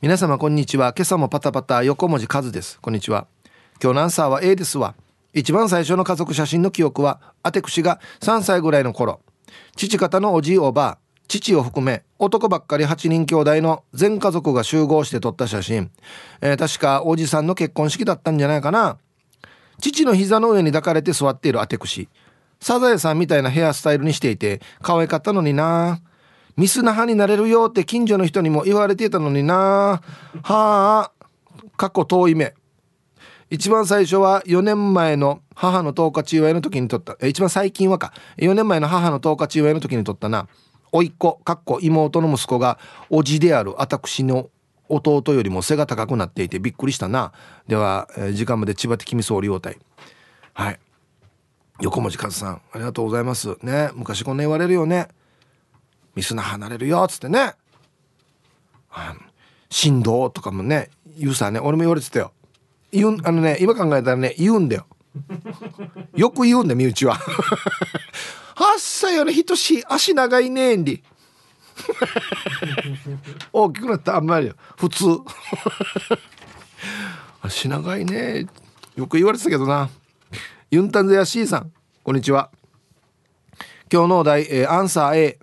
[0.00, 0.94] 皆様こんにちは。
[0.96, 2.80] 今朝もパタパタ横文字数です。
[2.80, 3.26] こんにちは。
[3.82, 4.94] 今日のアンサーは A ですわ。
[5.32, 9.20] 一番最初の家族写真の記憶はあてくしが3歳ぐらいの頃。
[9.74, 15.90] 父方のおじいおばあ父を含め男ばっかり8人兄弟の全家族が集合して撮った写真、
[16.40, 18.98] えー、確かおじさんの結婚式だったんじゃないかな。
[19.80, 22.08] 父の膝の上に抱かれて座っているあてくし
[22.60, 26.00] サザエさんみたいなヘアスタイルにしていて可愛かったのにな。
[26.56, 29.54] ミス那覇になれるよって近所の人にも言われていたのにな。
[29.54, 30.00] は
[30.44, 31.10] あ。
[31.76, 32.54] 過去遠い目。
[33.52, 37.18] 一番最初は4年前の母の10日中祝いの時に撮った。
[37.26, 38.14] 一番最近はか。
[38.38, 40.48] 4年前の母の10日中祝いの時に撮ったな。
[40.90, 42.78] 甥っ子かっこ妹の息子が
[43.10, 44.48] 叔父である私の
[44.88, 47.32] 弟よりも背が高くなっていてびっくりしたな。
[47.68, 49.76] では、時間まで千葉的み総理応対
[50.54, 50.80] はい。
[51.82, 53.58] 横文字和さんありがとうございます。
[53.62, 53.90] ね。
[53.94, 55.08] 昔こんな言われるよね。
[56.14, 57.52] ミスナ離れるよっつってね。
[59.68, 60.88] 振動とかもね
[61.18, 61.60] 言うさね。
[61.60, 62.32] 俺も言われてたよ。
[62.92, 64.86] 言うあのね今考えたらね言うんだよ。
[66.14, 67.16] よく言うんだよ身内は。
[67.16, 71.02] 8歳より人し足長いねんり。
[73.52, 75.06] 大きくなったあんまり普通。
[77.40, 78.46] 足長いね。
[78.94, 79.88] よく言われてたけどな。
[80.70, 82.50] ユンタンゼヤシーさんこんにちは。
[83.92, 85.38] 今日のお題、えー、アンサー A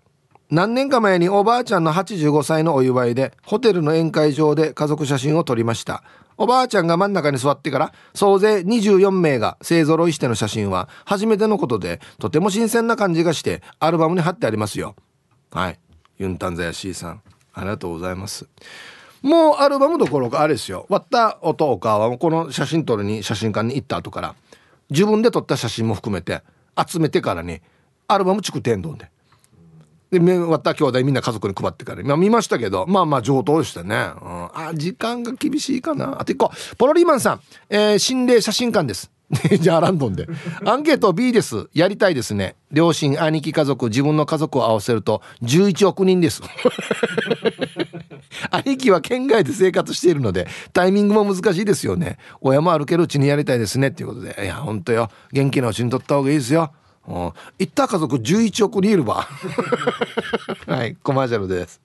[0.50, 6.04] 何年か前におばあちゃんの85歳のお祝いでホテルの宴会場で家族写真を撮りました
[6.42, 14.96] おばあちゃんが真ん中に座ってから総勢24名が勢ぞろいしての写真は初めてのことでとても新鮮な感じがしてアルバムに貼ってありますよ。
[15.52, 15.80] はい。
[16.18, 17.22] ユンタンザヤシーさん
[17.54, 18.48] ありがとうございます。
[19.22, 20.86] もうアルバムどころかあれですよ。
[20.88, 24.36] 割った音おかはこの写真撮るに写真館に行った後から
[24.90, 26.42] 自分で撮った写真も含めて
[26.88, 27.60] 集めてからに
[28.08, 29.12] アルバム作ってんどんで。
[30.12, 39.12] で割った兄弟みんな家族に配ってから、まあ、見ましたけどまあまあ上等でしたね、うん、あ時間が厳しいかなあと一個ポロリーマンさん、えー、心霊写真館です
[39.60, 40.28] じゃあランドンで。
[40.66, 41.68] アンケート B です。
[41.74, 42.56] やりたいですね。
[42.72, 46.42] 両親、兄貴家族、自分の家族を合わせると11億人です。
[48.50, 52.18] 兄貴は県外で生活しているので、タイミングも難しいですよね。
[52.42, 53.90] 親も歩けるうちにやりたいですね。
[53.90, 54.36] っていうことで。
[54.44, 55.12] いや、ほんとよ。
[55.32, 56.72] 元気なうちに取った方がいいですよ。
[57.10, 57.16] うん。
[57.16, 59.28] 行った家族11億人いるわ。
[60.68, 61.82] はい、コマーシャルです。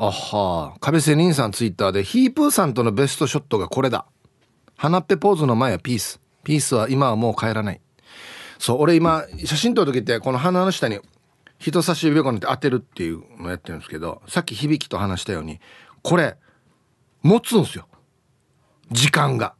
[0.00, 4.06] あは壁仙人さんツイッターでヒープーさんとのベストショットがこれだ。
[4.76, 6.20] 鼻っぺポーズの前はピース。
[6.44, 7.80] ピースは今はもう帰らない。
[8.60, 11.00] そう、俺今、写真撮る時ってこの鼻の下に
[11.58, 15.60] 人差し指をこうやって当てるっていうのをやってるんですけど、さっき響きと話したように、
[16.02, 16.36] これ、
[17.22, 17.88] 持つんですよ。
[18.92, 19.54] 時間が。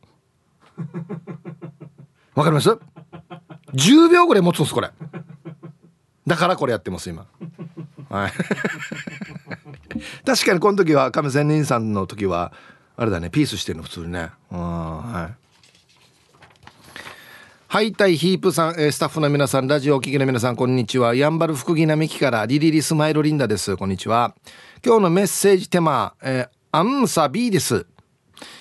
[2.37, 2.79] わかります？
[3.75, 4.91] ?10 秒ぐらい持つんです、これ。
[6.27, 7.27] だからこれやってます、今。
[8.11, 8.33] はい。
[10.25, 12.53] 確かにこの時は、亀仙人さんの時は、
[12.99, 15.49] あれだねピースしてるの普通にねはい
[17.69, 21.15] ハイタイヒープさん、えー、スタッフの皆さん、ラジオお聞きの皆さん、こんにちは。
[21.15, 23.77] やんばる福木並木からリリリスマイルリンダです。
[23.77, 24.35] こんにちは。
[24.83, 27.85] 今日のメッセージテーマ、えー、アンサ B です。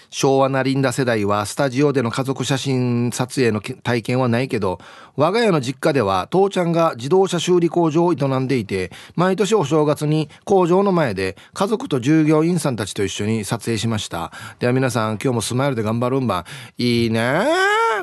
[0.09, 4.79] 昭和なリンダ世代はスタジオでの家族写真撮影の体験はないけど
[5.15, 14.31] 我が家の実家では父ちゃんが自動車修理工場を営んでいて毎年お正月に工場の前で家族と従業員さんたちと一緒に撮影しました。
[14.59, 16.45] では皆さん今日もスマイルで頑張るんば
[16.77, 17.45] いいね。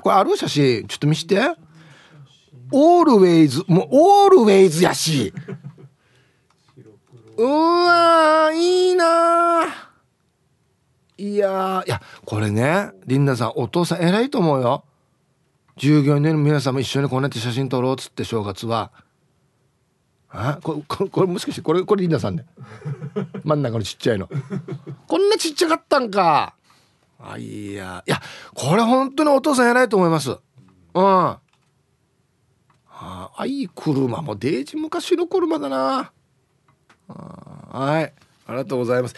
[0.02, 1.40] これある写真ちょっと見して。
[2.72, 5.32] オールウェイズもうオールウェイズやし。
[7.36, 9.93] うわいいな
[11.16, 14.84] いやいやこれねリンダさんお父さん偉いと思うよ。
[15.76, 18.92] 従業員の皆さんも一緒にこうなって写真撮ろうっつって正月は。
[20.30, 22.44] あこここれもしかしてこれこれリンダさんね。
[23.44, 24.28] 真ん中のちっちゃいの。
[25.06, 26.54] こんなちっちゃかったんか。
[27.20, 28.20] あいやいや
[28.52, 30.30] これ本当にお父さん偉いと思います。
[30.30, 30.38] うん。
[31.04, 31.38] あ
[33.36, 36.12] あいい車もデージ昔の車だな。
[37.08, 38.12] はい
[38.46, 39.14] ありがとうございます。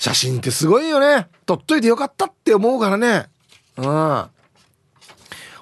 [0.00, 1.28] 写真ってすごいよね。
[1.44, 3.26] 撮っといてよかったって思うからね。
[3.76, 3.84] うん。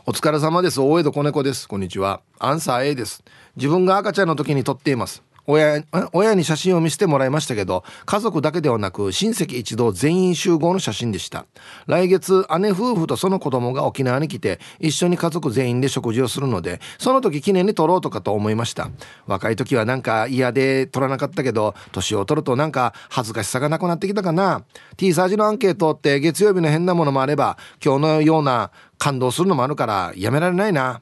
[0.06, 0.80] お疲れ様です。
[0.80, 1.66] 大江戸子猫です。
[1.66, 2.20] こんにちは。
[2.38, 3.24] アンサー A です。
[3.56, 5.24] 自分が赤ちゃんの時に撮っています。
[5.50, 5.82] 親
[6.12, 11.46] 親に写真を見せてもらいましたけど家族だけではなく親戚一同全員集合の写真でした。
[11.86, 18.90] 来月姉夫婦とその子供が沖縄に来て一緒に家族全員で食事をするのでその時記念に撮ろうとかと思いました。
[19.26, 24.64] 若い時はなんか嫌で撮らなかったけど年を取るとなんか恥ずかしさがなくなってきたかな。
[24.98, 31.00] T サージのアンケートって月曜日の変なものもあれば今日のような感動するのもあるからやめられないな。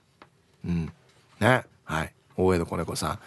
[0.64, 0.92] うん。
[1.40, 1.64] ね。
[1.84, 2.12] はい。
[2.36, 3.18] 大江戸子猫さん。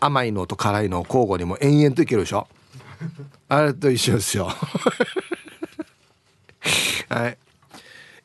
[0.00, 2.46] 甘いのと辛いのを交互にも延々といけるでしょ？
[3.48, 4.48] あれと一緒ですよ。
[7.08, 7.38] はい。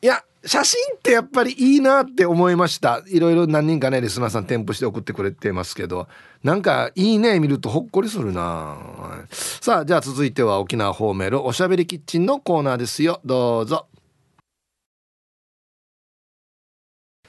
[0.02, 3.02] いや写真ってやっぱりいいなって思いました。
[3.06, 6.06] いろいろ何人かねリスナーさん添付して送ってくれてますけど。
[6.42, 8.76] なんかいいね見るとほっこりするな。
[9.32, 13.20] さあじゃあ続いては沖縄ホーメルおしゃべりキッチンのコーナーですよ。
[13.24, 13.86] どうぞ。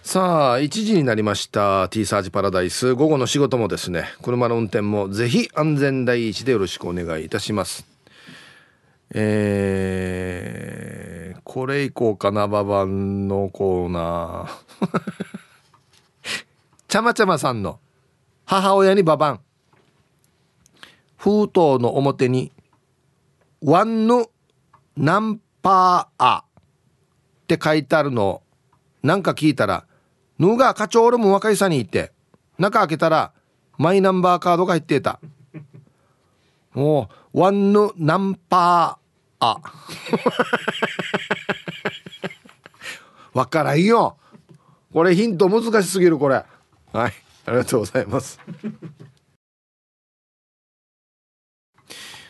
[0.06, 2.94] さあ1時になりました T サージパラダイス。
[2.94, 7.88] 午後の仕事もですね車の運転もぜひ安全第一でよろしくお願いいたします。
[9.16, 15.02] えー、これいこうかなババンのコーナー。
[16.88, 17.80] ちゃまちゃまさんの
[18.46, 19.40] 母親にババン。
[21.18, 22.52] 封筒の表に
[23.64, 24.28] ワンヌ
[24.98, 28.44] ナンパーアって書いてあるの
[29.02, 29.88] なんか聞いたら
[30.40, 32.12] ぬが課長俺も若いさに行って。
[32.58, 33.34] 中開けたら
[33.78, 35.20] マイナンバーカードが入っていた。
[36.74, 39.06] もうワンヌナンパー。
[39.40, 39.62] あ
[43.34, 44.18] わからんよ。
[44.94, 46.36] これヒント難しすぎるこれ。
[46.94, 47.14] はい
[47.46, 48.40] ありがとうございます。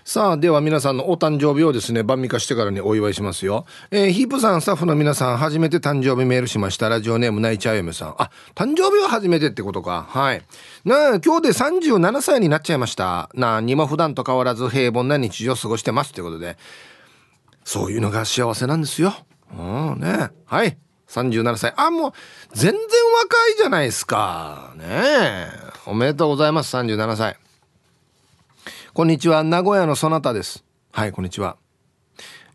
[0.07, 3.65] さあ、では皆さんのお誕生日をですね、晩味化してからにお祝いしますよ。
[3.89, 6.89] えー、ヒープさん、スタッフの皆さん、初めて誕生日メールしました。
[6.89, 8.15] ラジオネーム、泣いちゃうよめさん。
[8.19, 10.05] あ、誕生日は初めてってことか。
[10.07, 10.43] はい。
[10.85, 13.31] なあ、今日で37歳になっちゃいました。
[13.33, 16.13] なあ、にも普段と変わらず平凡な日常を過ごしてます。
[16.13, 16.55] ということで。
[17.63, 19.11] そういうのが幸せなんですよ。
[19.57, 19.61] う
[19.95, 20.29] んね。
[20.45, 20.77] はい。
[21.09, 21.73] 37歳。
[21.77, 22.11] あ、もう、
[22.53, 24.71] 全然若いじゃないですか。
[24.75, 25.47] ねえ。
[25.87, 26.77] おめでとうございます。
[26.77, 27.37] 37歳。
[28.95, 31.57] こんにちは名古屋のそなたですはいこんにちは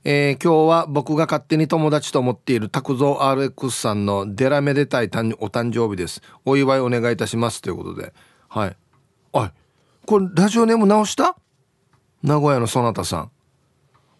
[0.05, 5.09] えー、今日は僕が勝手に友達と思っている拓蔵 RX さんのデラめでたいお
[5.49, 6.23] 誕生日です。
[6.47, 7.61] お祝いお願いいたします。
[7.61, 8.15] ということで。
[8.49, 8.77] はい。
[9.35, 9.53] あ
[10.07, 11.37] これラジオネーム直した？
[12.23, 13.31] 名古屋のそなたさん。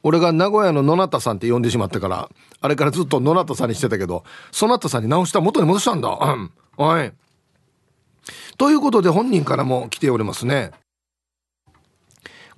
[0.03, 2.29] 俺が名古屋の野中さんって呼んでしまったから、
[2.61, 6.11] あれからずっと野中さんにしてたけど、そなたさんに直した元に戻したんだ。
[6.11, 6.53] うん。
[6.77, 7.15] はい。
[8.59, 10.73] ということで本人からも来ておりますね。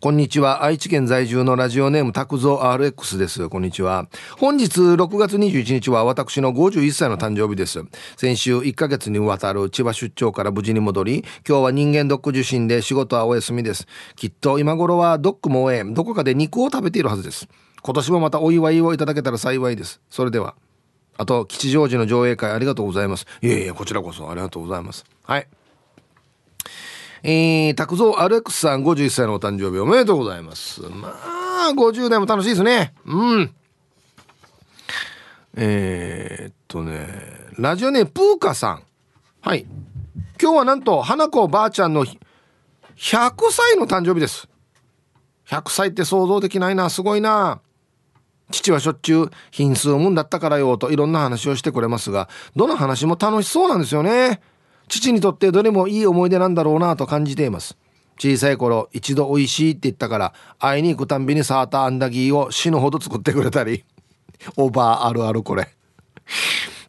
[0.02, 0.64] こんにちは。
[0.64, 3.48] 愛知県在住のラジオネーム、拓蔵 RX です。
[3.48, 4.08] こんにちは。
[4.36, 7.84] 本日6月21日は私の51歳の誕生日です。
[8.16, 13.86] 先週1ヶ月にわたる千葉出張から無事に戻り、今日は人間ドック受診で仕事はお休みです。
[14.16, 17.46] きっと今頃はドックも終え、どこかで肉を食べているはずです。
[17.80, 20.00] 今年もまたお祝いをいただけたら幸いです。
[20.10, 20.56] それでは。
[21.16, 23.26] あと、吉祥寺の上映会ありがとうございます。
[23.40, 25.04] いえいえ、こちらこそありがとうございます。
[25.22, 25.46] はい。
[27.22, 30.82] えー、拓蔵アレクスさん51歳のお誕生日おめでとうございます。
[30.82, 31.14] ま
[31.68, 32.94] あ、50代も楽しいですね。
[33.04, 33.54] うん。
[35.56, 37.06] えー、っとね、
[37.58, 38.82] ラジオネームプーカさん。
[39.40, 39.66] はい。
[40.40, 42.16] 今日はなんと、花子ばあちゃんの100
[43.50, 44.48] 歳の誕生日です。
[45.46, 47.60] 100歳って想像できないな、すごいな。
[48.50, 54.40] 父はしょっちゅう品数を産んだったからよといろんな話をしてくれますが、どの話も楽しそうなんですよね。
[54.88, 57.76] 父にとってどれもいい思い出なんだろうなと感じています。
[58.18, 63.84] 小さい頃一度美味しいって言ったから会いに行くたんびにサーターアンダギーを死ぬほど作ってくれたり。
[64.56, 65.68] おばああるあるこれ。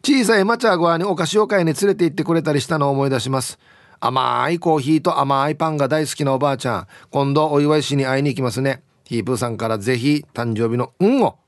[0.02, 3.58] 小さいマチャーゴアにお菓子を買いに連れて行ってくれたりしたのを思い出します。
[4.00, 6.86] 甘いコーヒーと甘いパンが大好きなおばあちゃん。
[7.10, 8.82] 今度お祝いしに会いに行きますね。
[9.04, 11.38] ヒープーさんからぜひ誕生日の運を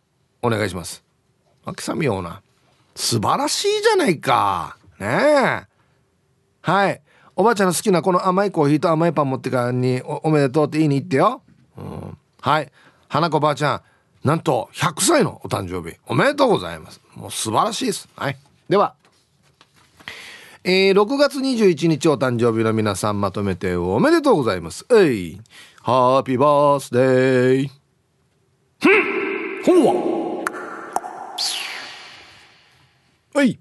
[0.43, 1.05] お願いします。
[1.65, 2.43] 秋さみような。
[2.95, 4.79] 素晴らしいじゃないか。
[4.99, 5.76] ねえ。
[6.67, 7.01] はい。
[7.37, 11.43] おばあちゃんの好きなこの甘いコーヒーと甘いパン持ってからにおめでとうって言いに行ってよ、
[11.79, 12.73] うん、はい。
[13.09, 13.83] 花子ばあちゃん
[14.27, 15.97] なんと100歳のお誕生日。
[16.09, 17.01] おめでとうございます。
[17.15, 18.09] もう素晴らしいです。
[18.17, 18.37] はい。
[18.69, 18.97] では。
[20.65, 24.85] えー、6月21日お誕生日の皆さんまとめておめでとうございます。
[24.93, 25.41] えい。
[25.83, 27.71] ハッピーバースデー
[28.81, 29.63] ふん。
[29.63, 30.45] ほんわ
[33.35, 33.57] はい。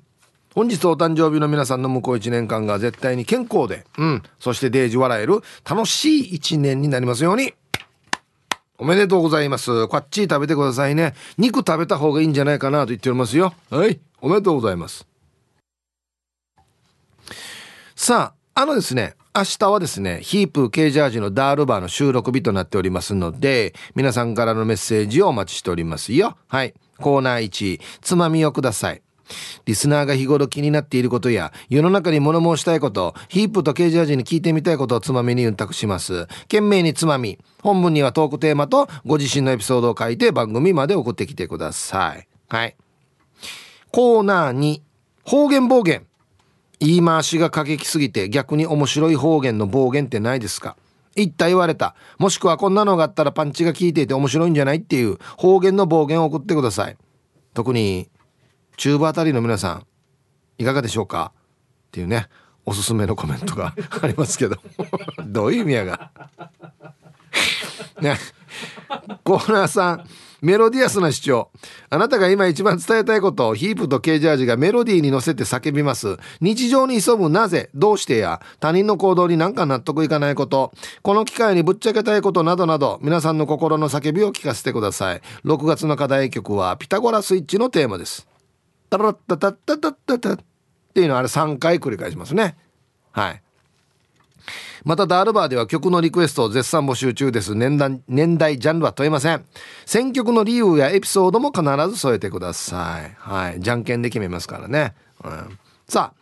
[0.56, 7.54] 本日お誕生日の皆さんの向こう1年間が絶対に健康で、うん、そしてデージ笑える楽しい1年になりますように。
[8.78, 9.88] おめでとうございます。
[9.88, 11.14] こっち食べてくださいね。
[11.38, 13.54] 肉食べた方がいいんじゃないかなと言っておりますよ。
[13.70, 14.00] はい。
[14.22, 15.06] おめでとうございます。
[17.96, 26.38] さあ、あのですね、明日はですね、ヒープ K ジャージのダールバーの収録日となっておりますので、皆さんからのメッセージをお待ちしておりますよ。
[26.48, 26.74] はい。
[26.98, 29.05] コーナー1、つまみをください。
[29.66, 36.28] リスナーが日頃気になっていることや、世の中に物申したいこと、ヒープとケージャージに聞いてみたいことをつまみに運託します。
[36.44, 37.40] 懸命につまみ。
[37.62, 42.28] 本文にはトークテーマとご自身のエピソードを書いて番組まで送ってきてください。
[42.48, 42.76] はい。
[43.92, 44.82] コーナー2、
[45.24, 46.06] 方言暴言。
[46.80, 50.76] 言い回しが過激すぎて逆に面白い方言の暴言ってないですか
[51.16, 51.96] 言った言われた。
[52.18, 56.98] もしくはこんなのがあったらパンチが効いていて面白いんじゃないっていう方言の暴言を送ってください。
[57.54, 58.10] 特に
[58.78, 59.86] 中部あたりの皆さん
[60.58, 61.32] いかがでしょうか？
[61.36, 62.28] っていうね
[62.66, 64.58] おすすめのコメントが ありますけど。
[65.26, 66.12] どういう意味やが？
[68.02, 68.18] ね。
[69.24, 70.06] コーナーさん
[70.42, 71.52] メロディアスな主張。
[71.90, 76.18] あなたが今一番伝えたいことをヒープとケージャージがメロディーに乗せて叫びます。
[76.42, 78.42] 日常に潜むなぜどうしてや？
[78.60, 80.72] 他人の行動になんか納得いかないこと。
[81.02, 85.22] この機会にぶっちゃけたいことなどなど皆さんの心の叫びを聞かせてください。
[85.46, 88.28] 6月の課題曲はピタゴラスイッチのテーマです
[88.90, 90.20] タラッタタッタタッタ。
[90.20, 90.44] タ
[90.96, 92.56] っていうのはあれ3回繰り返しますね。
[93.12, 93.42] はい。
[94.86, 97.54] またダールバーでは曲のリクエストを絶賛募集中です。
[97.54, 99.44] 年代年代ジャンルは問いません。
[99.86, 103.14] 選曲の理由やエピソードも必ず添えてください。
[103.18, 103.60] はい。
[103.60, 106.20] じゃんけんで決めますからね、うん、さあ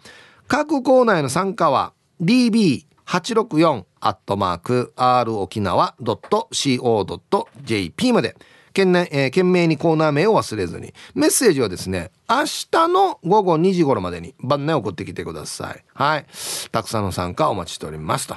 [0.48, 8.36] 各コーナーへの参加は db864 アットマーク r 沖縄 .co.jp まで。
[8.74, 10.94] 懸命,、えー、懸命にコーナー名を忘れずに。
[11.16, 15.84] メッセージはですね明日の午後2時頃までに晩年送ってきてください。
[15.94, 16.26] はい。
[16.72, 18.36] たくさんの参加お待ちしておりますと。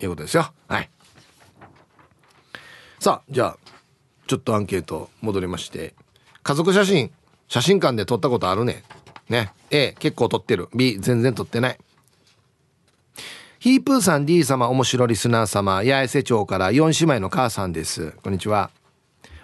[0.00, 0.52] いうことですよ。
[0.68, 0.90] はい。
[2.98, 3.58] さあじゃあ
[4.26, 5.94] ちょっとアンケート戻りまして。
[6.42, 7.10] 家族写真。
[7.48, 8.82] 写真館で撮ったことあるね。
[9.28, 9.52] ね。
[9.70, 10.68] A 結構撮ってる。
[10.74, 11.78] B 全然撮ってない。
[13.58, 18.12] ヒープーさん D 様面白リスナー様八重瀬町から4姉妹の母さんです。
[18.22, 18.70] こんにちは。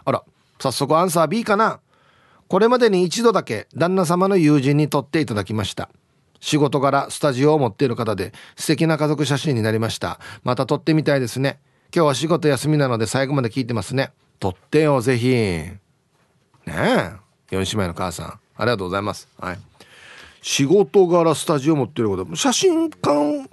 [0.04, 0.22] あら
[0.58, 1.80] 早速アンサー B かな。
[2.48, 5.88] これまでに一度だけ旦那様の友人に撮っていただきました。
[6.40, 10.18] 仕事柄スタジオを持っている方で素敵な家族写真になりました。
[10.42, 11.60] また撮ってみたいですね。
[11.94, 14.12] 今日は仕事休みなので最後まで聞いてますね。
[14.38, 15.28] 撮ってよぜひ。
[15.28, 15.80] ね
[16.66, 17.12] え
[17.50, 18.26] 4姉妹の母さん。
[18.26, 19.28] ありがとうございます。
[19.38, 19.58] はい。
[20.42, 23.48] 仕事柄スタジオ持ってること写真館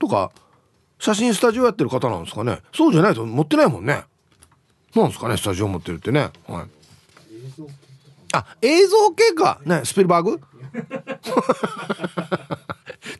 [0.00, 0.30] とか
[0.98, 2.60] 写真スタジオやってる方なんですかね。
[2.72, 4.04] そうじゃないと持ってないもんね。
[4.94, 6.30] なんですかねスタジオ持ってるってね。
[6.46, 6.66] はい。
[8.32, 9.60] あ映像系か。
[9.64, 10.40] ねスピルバーグ？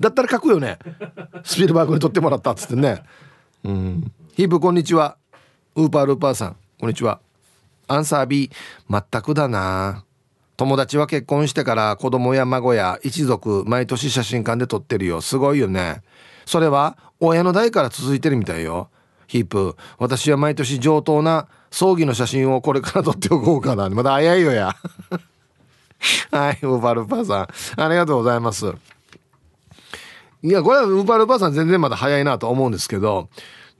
[0.00, 0.78] だったら書くよね。
[1.44, 3.02] スピルバーグに撮ってもらったっつってね。
[3.64, 4.12] うん。
[4.34, 5.16] ヒープこんにちは。
[5.74, 7.20] ウーパールーパーさんこんにちは。
[7.86, 8.50] アンサー B
[8.90, 10.04] 全くだな。
[10.56, 15.20] 友達は結婚してから子供や孫や一族毎年写真館で撮ってるよ。
[15.20, 16.02] すごいよね。
[16.46, 18.88] それは親の代から続いてるみたいよ。
[19.26, 23.88] ヒープ私は毎年上等な葬儀の写真をこれから撮っておこうかな。
[23.90, 24.76] まだ早いよや。
[26.30, 27.48] はいウーパールパーさ
[27.78, 27.82] ん。
[27.82, 28.72] ありがとうございます。
[30.40, 33.28] いやこれはウーパールパーさん全然まだ早いなと思うんですけど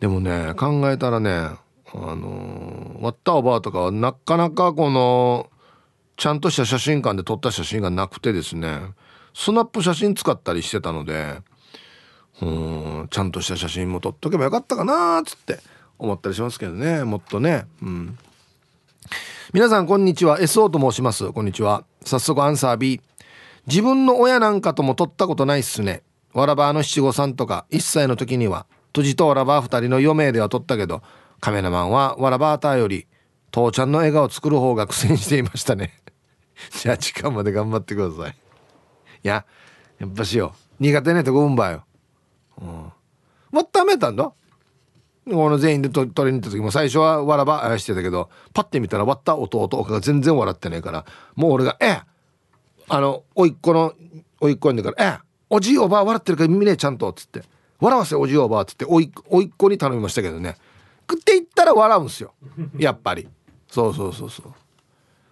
[0.01, 1.57] でもね考えたらねあ
[1.95, 5.51] のー、割ったおばあとかはなかなかこの
[6.16, 8.80] ちゃんとした写真館で撮った写真がなくてですね
[9.34, 11.39] スナップ写真使ったりしてたので
[12.43, 15.61] うんちゃんとした写真も撮っとけばよかったかなっつって
[15.99, 17.05] 思ったりしますけどね。
[17.05, 17.67] もっとね。
[17.83, 18.19] うん。
[19.53, 20.39] 皆さんこんにちは。
[20.41, 21.33] SO と申します。
[21.33, 21.85] こんにちは。
[22.05, 23.01] 早速アンサー B
[23.67, 26.03] 自分の親なんかとも撮ったことないっすね。
[26.33, 31.03] わらばの七五三とか1歳の時にはとじとわらば2人の余命では撮ったけど
[31.41, 33.07] カメラマンはわらばーターより
[33.51, 36.01] 父ちゃんの笑顔作る方が苦戦していましたね。
[36.71, 38.33] じゃあ時間まで頑張ってください。
[38.33, 38.35] い
[39.23, 39.45] や
[39.99, 41.85] やっぱしよ苦手ねとごうんばよ。
[42.61, 42.93] うん。
[43.51, 44.33] もっためたんだ。
[45.35, 51.05] この全員で取りに行った時も最初はわらばしてたけどパッて見たら割った弟が全然笑ってないから
[51.35, 52.03] もう俺が「ええ
[52.89, 53.95] あのおいっ子の
[54.41, 57.43] おいっ子にだから「ええおじいおばあ笑ってるから見ねえちゃんと」っつって
[57.81, 60.57] 「笑わせおじいおばあ」っつっておいおいっ子に頼みましたけどね
[61.11, 62.35] 食っていったら笑うんすよ。
[62.79, 63.26] やっぱり。
[63.70, 64.53] そうそうそうそう。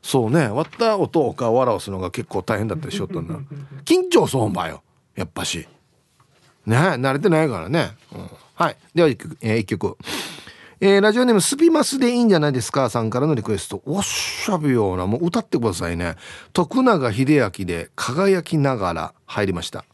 [0.00, 0.48] そうね。
[0.48, 3.34] 割った音か笑わすのが結構大変だったりしよったんだ。
[3.84, 4.82] 緊張そうばよ。
[5.14, 5.68] やっぱし。
[6.64, 8.76] ね慣れてないからね、うん、はい。
[8.94, 9.98] では一曲,、えー、一曲。
[10.80, 13.82] えー、ラジオネームスピマスでいいんじゃないですかさんからのリクエスト。
[13.84, 16.16] おっしゃるようなもう歌ってくださいね。
[16.54, 19.84] 徳永英明で輝きながら入りました。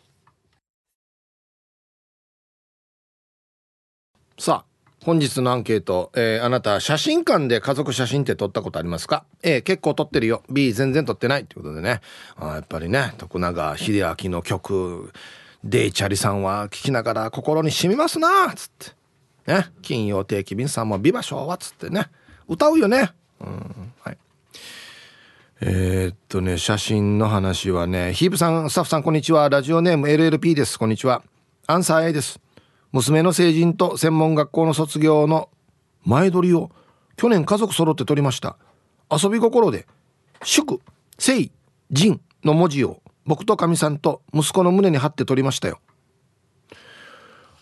[4.39, 4.73] さあ
[5.05, 10.45] 本日のアンケート、えー、あなた写真館で家族写真って撮ったことありますか？A 結構撮ってるよ。
[10.49, 11.43] B 全然撮ってない。
[11.43, 12.01] ってことでね。
[12.37, 15.13] あやっぱりね徳永英明の曲。
[15.65, 18.71] デイチャリさんは聴きながら心に染みますなっつっ
[19.47, 19.53] て。
[19.53, 19.67] ね。
[19.81, 22.07] 金曜定期便さんも「ビバ昭和」っつってね。
[22.49, 23.13] 歌うよね。
[23.41, 23.93] うん。
[24.01, 24.19] はい。
[25.61, 29.49] えー、っとね写真の話はねヒープさんスタッフさんこんにちは。
[29.49, 30.79] ラジオネーム LLP です。
[30.79, 31.23] こんにちは。
[31.69, 32.41] アンサー A です。
[32.91, 35.49] 娘の成人と専門学校の卒業の
[36.05, 36.71] 前撮りを
[37.17, 38.57] 去年家族揃って撮りました。
[39.11, 39.87] 遊び心で
[40.43, 40.81] 「祝
[41.19, 41.51] 聖
[41.91, 45.81] 人」の文字を僕とかみさんと息子の胸に貼って撮りましたよ。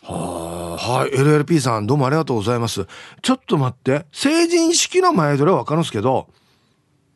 [0.03, 1.11] はあはい。
[1.11, 2.87] LLP さんどうもありがとうございます。
[3.23, 4.07] ちょっと待って。
[4.13, 6.29] 成人式の前撮りは分かるんですけど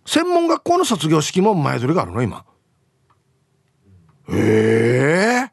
[0.05, 2.45] 専門学校の卒業式も前撮りがあるの今？
[4.29, 5.53] ええ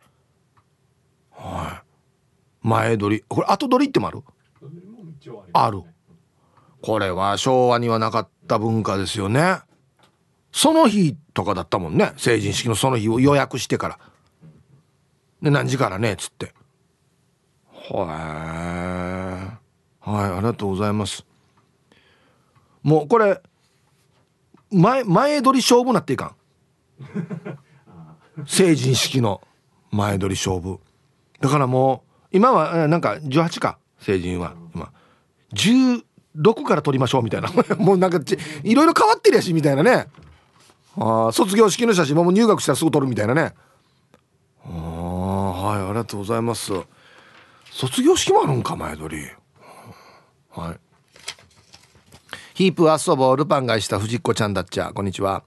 [1.38, 1.82] ー、は
[2.64, 2.68] い。
[2.68, 3.24] 前撮り。
[3.28, 4.24] これ後撮りってもある？
[5.54, 5.84] ある。
[6.82, 9.60] これは昭和にはなかった文化ですよね。
[10.52, 12.14] その日とかだったもんね。
[12.18, 14.00] 成人式のその日を予約してから。
[15.42, 16.14] で何時からね？
[16.14, 16.54] っつって。
[17.94, 19.58] は
[20.06, 21.26] いはいありがとうございます。
[22.84, 23.42] もうこれ
[24.72, 26.36] 前前撮り勝負なっていか
[28.40, 28.46] ん？
[28.48, 29.42] 成人式の
[29.92, 30.80] 前撮り勝負。
[31.42, 33.78] だからもう今はなんか18か？
[34.00, 34.92] 成人は今。
[35.54, 36.04] 16
[36.66, 37.50] から取りましょうみたいな。
[37.78, 38.20] もうなんか
[38.64, 40.08] いろいろ変わってるやしみたいなね
[40.98, 43.54] ああ卒業式の写真も入学したらすぐ撮るみたいなね。
[44.66, 46.74] ああはいありがとうございます。
[47.72, 49.26] 卒業式もあるんか前撮り。
[50.50, 50.80] はい。
[52.54, 54.92] ヒープ遊ぼうルパンがした藤子ちゃんだっちゃ。
[54.94, 55.44] こんにちは。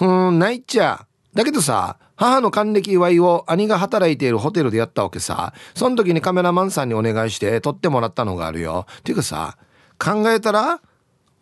[0.00, 1.06] うんないっちゃ。
[1.34, 5.52] だけどさ母の還暦祝いを兄が働いているホテルでやったわけさ。
[5.74, 8.86] その時にカメラマンさんにお願いして撮ってもらったのがあるよ。
[9.04, 9.58] ていうかさ
[9.98, 10.80] 考えたら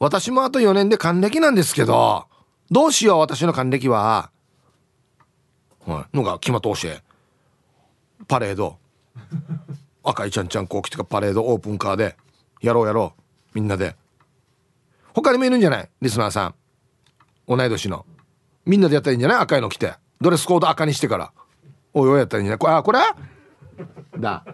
[0.00, 2.26] 私もあと4年で還暦なんですけど。
[2.70, 4.30] どうしよう私の還暦は。
[5.86, 6.16] はい。
[6.16, 6.84] のが決まってほし。
[6.84, 6.90] い
[8.26, 8.78] パレード。
[10.02, 12.16] 赤いちゃんちゃんこう来てかパレードオープンカーで。
[12.60, 13.20] やろうやろう。
[13.54, 13.96] みんなで。
[15.14, 15.90] 他にもいるんじゃない？
[16.00, 16.54] リスナーさん。
[17.46, 18.06] 同い年の。
[18.64, 19.38] みんなでやったらいいんじゃない？
[19.40, 19.94] 赤いの着て。
[20.20, 21.32] ドレスコード赤にしてから。
[21.92, 22.58] おいおいやったらいいんじゃない？
[22.58, 24.20] これあこれ？
[24.20, 24.44] だ。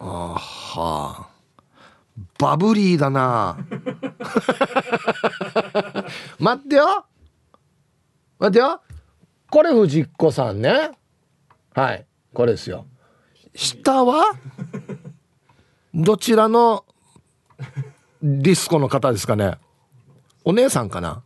[0.00, 1.33] あはあ
[2.38, 3.58] バブリーだな。
[6.38, 7.06] 待ってよ。
[8.38, 8.80] 待ってよ。
[9.50, 10.92] これ藤子さんね。
[11.74, 12.06] はい。
[12.32, 12.86] これですよ。
[13.54, 14.24] 下は？
[15.94, 16.84] どちらの
[18.22, 19.58] ディスコの方ですかね。
[20.44, 21.22] お姉さんかな。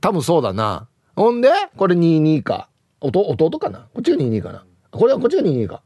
[0.00, 0.88] 多分そうだな。
[1.16, 1.50] ほんで？
[1.76, 2.68] これ22か。
[3.00, 3.88] 弟弟かな？
[3.94, 4.64] こっちが22かな。
[4.90, 5.82] これはこっちが22か。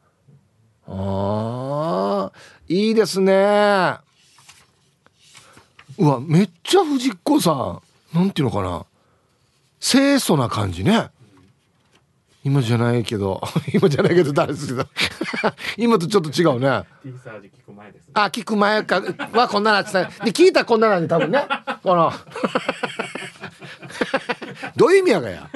[0.87, 2.33] あ
[2.69, 3.97] いいですね。
[5.99, 7.81] うわめっちゃ藤子さ
[8.15, 8.87] んなんていうのかな。
[9.81, 11.11] 清楚な感じね。
[12.45, 13.41] 今じゃないけど
[13.73, 14.87] 今じゃないけど誰ですけど。
[15.77, 16.69] 今とちょっと違うね。
[16.69, 16.87] あ
[18.27, 19.03] 聞く前か。
[19.33, 20.05] はこんななってた。
[20.05, 21.47] で聞いたらこんななんで多分ね。
[21.83, 22.13] この。
[24.77, 25.51] どういう意味やがや。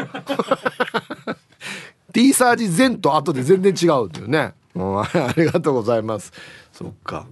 [2.13, 4.55] T サージ前と後で全然違うっていうね。
[4.77, 6.33] もうありがとうございます
[6.77, 7.27] そっか。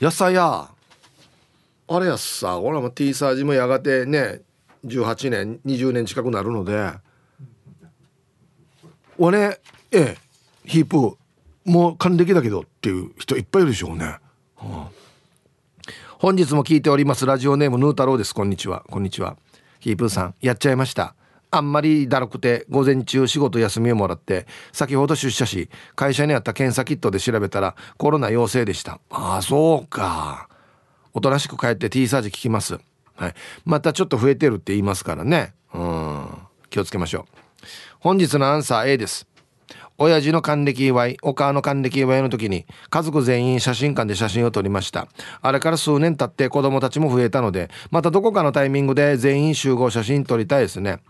[0.00, 0.68] 野菜や
[1.88, 4.40] あれやさ俺も T サージもやがてね
[4.86, 6.92] 18年20年近くなるので。
[9.18, 9.60] 俺
[9.92, 10.16] ええ
[10.64, 11.18] ヒープ
[11.66, 14.18] もう還暦だけどっていう人いっぱいいるでしょうね、は
[14.56, 14.88] あ、
[16.18, 17.26] 本日も聞いております。
[17.26, 18.34] ラジオネームヌー太郎です。
[18.34, 18.82] こんにちは。
[18.90, 19.36] こんにちは。
[19.78, 21.14] ヒープーさんやっちゃいました。
[21.50, 29.00] あんまりだるくて午前中仕事休みをもらって先ほど出社し会社にあった検査キットで調べたらコロナ陽性でした。
[29.10, 30.48] ああそうか。
[31.12, 32.78] おとなしく帰って T サージ聞きます。
[33.16, 33.34] はい。
[33.64, 35.54] またちょっと増えてるって言いますからね。
[35.74, 36.26] うん。
[36.70, 37.40] 気をつけましょう。
[37.98, 39.26] 本日のアンサー A です。
[40.02, 45.08] 親父の還暦祝い、お母の還暦祝いの時に家族全員写真館で写真を撮りました。
[45.42, 51.00] あれから数年経って子供たちも増えたので、またどこかのタイミングで全員集合写真撮りたいですね。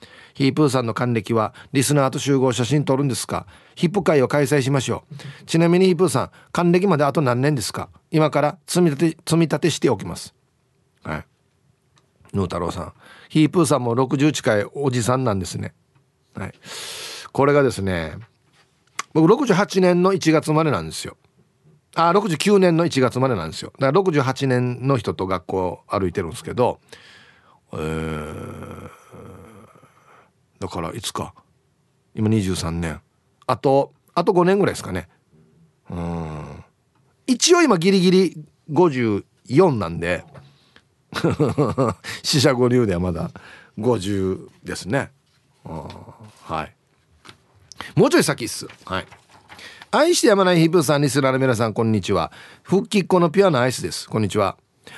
[0.40, 3.46] ヒープーさんの還暦はリスナーと集合写真撮るんですか？
[3.74, 5.44] ヒップ会を開催しましょう。
[5.44, 7.90] ちなみにヒープーさん、還暦まであと何年ですか？
[8.10, 10.34] 今から積み立て、積み立てしておきます。
[11.02, 11.26] はい。
[12.32, 12.92] ヌー太郎さん。
[13.28, 15.74] ヒープーさんも60近いおじさんなんですね。
[16.34, 16.54] はい。
[17.32, 18.14] これがですね、
[19.12, 21.18] 僕68年の1月までなんですよ。
[21.96, 23.74] あ、69年の1月までなんですよ。
[23.78, 26.80] だから68年の人と学校歩いてるんですけど、
[27.74, 28.90] えー、
[30.60, 31.34] だからいつか。
[32.14, 33.00] 今23年。
[33.46, 35.08] あと、あと5年ぐらいですかね。
[35.90, 36.64] うん。
[37.26, 40.24] 一応今ギリギリ54なんで、
[42.22, 43.30] 四捨五入ではまだ
[43.78, 45.10] 50ですね。
[45.64, 46.74] はい。
[47.96, 49.06] もうちょい先っすはい
[49.90, 52.30] 愛してやまないヒップさんにすらる皆さんこんにちは
[52.62, 54.56] 復帰っ子のピュアなアイスですこんにちは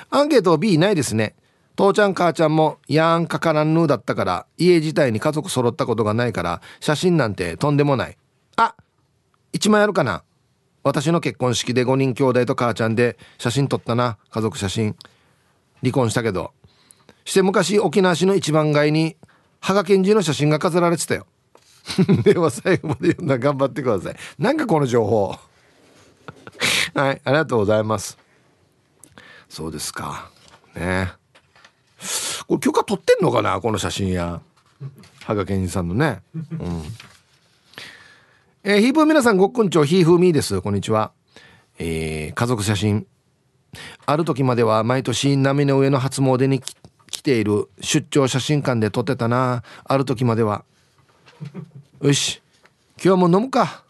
[0.09, 1.35] アンケート B ないですね
[1.75, 8.17] 父ちゃん母ちゃんもやんかからんぬだったから家自体に家族揃ったことがないから写真なんてとんでもない。
[8.57, 8.75] あ
[9.53, 10.23] 1枚あるかな。
[10.83, 14.17] 私の結婚式で5人兄弟と母ちゃんで写真撮ったな。
[14.29, 14.95] 家族写真。
[15.81, 16.51] 離婚したけど。
[17.25, 19.15] して昔沖縄市の一番街に
[19.61, 21.25] 羽賀健二の写真が飾られてたよ。
[22.23, 24.15] では最後まで読んだ頑張ってください。
[24.37, 25.35] なんかこの情報。
[26.93, 28.17] はいありがとうございます。
[29.49, 30.29] そうですか。
[30.75, 31.13] ね。
[31.19, 31.22] え
[32.47, 34.41] これ許可取ってんのかなこの写真や
[35.25, 36.21] 羽賀健二さんのね。
[36.33, 36.83] うん。
[38.63, 40.61] えー、ヒープー皆さんごっくんちょヒーフーミーです。
[40.61, 41.11] こんにちは。
[41.79, 43.05] えー、家族写真。
[44.05, 46.61] ある時までは毎年波の上の初詣に
[47.09, 49.63] 来ている出張写真館で撮ってたな。
[49.83, 50.65] ある時までは。
[52.01, 52.41] よし。
[52.97, 53.83] 今日はもう飲むか。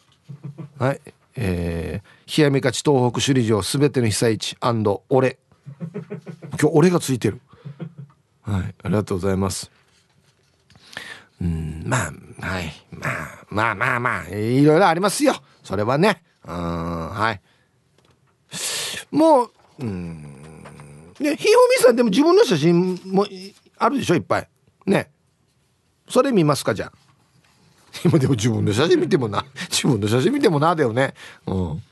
[0.79, 1.01] はい。
[1.35, 4.55] えー、冷やみ勝ち東北首里城すべての被災地
[5.09, 5.39] 俺。
[6.59, 7.41] 今日俺がついてる。
[8.43, 8.75] はい。
[8.83, 9.71] ありがとうございます。
[11.41, 12.71] うんまあはい。
[12.91, 15.35] まあまあまあまあいろいろありますよ。
[15.63, 16.23] それはね。
[16.45, 17.41] うんはい。
[19.11, 20.63] もううん
[21.19, 23.25] ねひほみさんでも自分の写真も
[23.77, 24.49] あるでしょいっぱい。
[24.85, 25.09] ね。
[26.09, 26.91] それ見ますかじゃあ。
[28.03, 29.45] 今でも自分の写真見てもな。
[29.69, 31.13] 自分の写真見てもなだよね。
[31.45, 31.83] うん。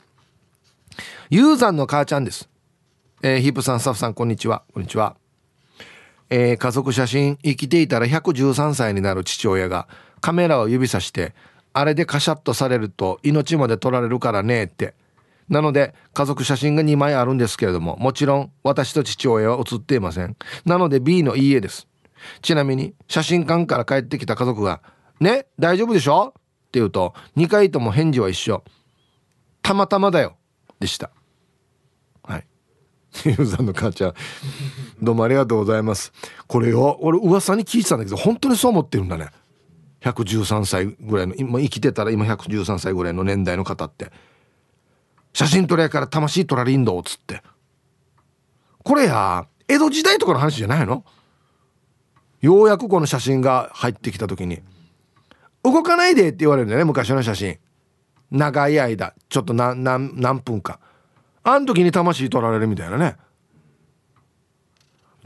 [1.29, 2.49] ユーザンの母ちゃんです、
[3.21, 4.63] えー、ヒープさんスタッフさんこんにちは。
[4.73, 5.20] こんにちは。
[6.31, 9.87] えー、家族写真生きていたら113歳になる父親が
[10.21, 11.35] カメラを指さして
[11.73, 14.95] あれでカシャッとされると命まで取られるからねって。
[15.49, 20.37] なので家族写真が2枚あるんですけれどももちろん私と父親は写っていません。
[20.63, 21.87] なので B のいい絵です。
[22.41, 24.81] ちなみに写真館から帰ってきた家族が
[25.19, 26.29] ね大丈夫でしょ？
[26.29, 26.33] っ
[26.71, 28.63] て言うと2回とも返事は一緒。
[29.61, 30.37] たまたまだよ。
[30.79, 31.11] でした。
[33.25, 34.13] ゆうさんの母ちゃん。
[35.01, 36.13] どうもありがとうございます。
[36.47, 39.29] これを俺噂に聞いてたんだけど本当にそう思ってるんだね。
[40.01, 44.11] 113歳ぐらいの今生きてたら今113歳ぐらいの年代の方って。
[45.33, 47.41] 写真撮れから魂撮られんどっつって。
[48.83, 51.03] これや江戸時代とかの話じゃないの？
[52.41, 54.61] ようやくこの写真が入ってきた時に。
[55.63, 57.59] 動かないでって言われるんだよね昔の写真。
[58.31, 59.13] 長い間。
[59.29, 60.79] ちょっと何何何分か。
[61.43, 63.17] あん時に魂取られるみたいなね。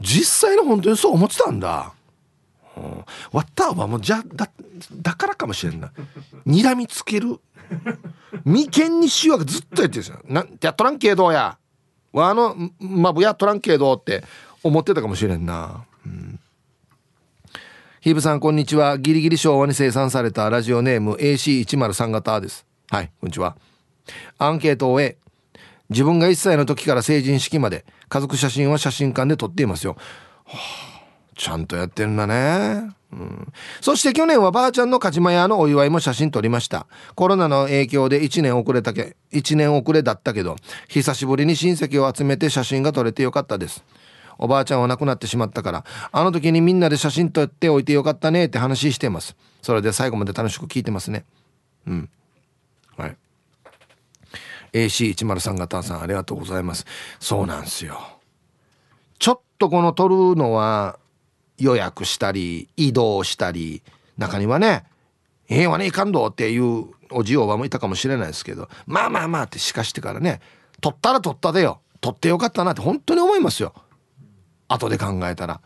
[0.00, 1.94] 実際の本当にそう思ってたんだ、
[2.76, 4.50] うん、ワッターはもうじゃだ
[5.00, 5.92] だからかもしれんな。
[6.46, 7.40] 睨みつける。
[8.44, 10.02] 眉間にしわがずっとやってるん。
[10.02, 11.58] ですよなやっとらんけどや。
[12.14, 14.22] あのまぶやっとらんけどって。
[14.66, 15.84] 思ってたかもしれんな。
[16.04, 16.40] うん。
[18.00, 18.98] ヒブさんこんにちは。
[18.98, 22.66] ギリギリ昭和に生産されたラジオネーム AC103 型です。
[22.90, 23.56] はいこんにちは。
[24.38, 25.18] アンケートを終え
[25.90, 29.96] 自分が1歳の時から成人式まで家族写真は写真館で撮っていますよ、
[30.44, 31.02] はあ、
[31.36, 32.94] ちゃんとやってるんだね。
[33.12, 36.86] うん、そして去年はばあちゃんの勝島屋のお祝いも写真撮りました。
[37.14, 40.56] コロナの影響で1年遅れたけ1年遅れだったけど
[40.88, 43.84] 久しぶりに親戚を集めて写真が撮れてよかったです。
[44.38, 49.36] おばあちゃんは亡くなってしまったからあの時にみんなで写真撮っておいてよかったねって話してます。
[49.62, 51.24] それで最後まで楽しく聞いてますね。
[51.86, 52.10] うん。
[54.84, 56.84] AC103 型さんありがとうございます。
[57.18, 57.98] そうなんすよ。
[59.18, 60.98] ちょっとこの撮るのは
[61.58, 63.82] 予約したり移動したり
[64.18, 64.84] 中にはね
[65.48, 70.40] 「ええわねいかんど」っていうおじおばもいたかもしれないですけどまあまあまあってしかしてからね
[70.80, 71.80] 撮ったら撮ったでよ。
[72.02, 73.72] 撮ってよかったなって本当に思いますよ。
[74.68, 75.60] 後で考えたら。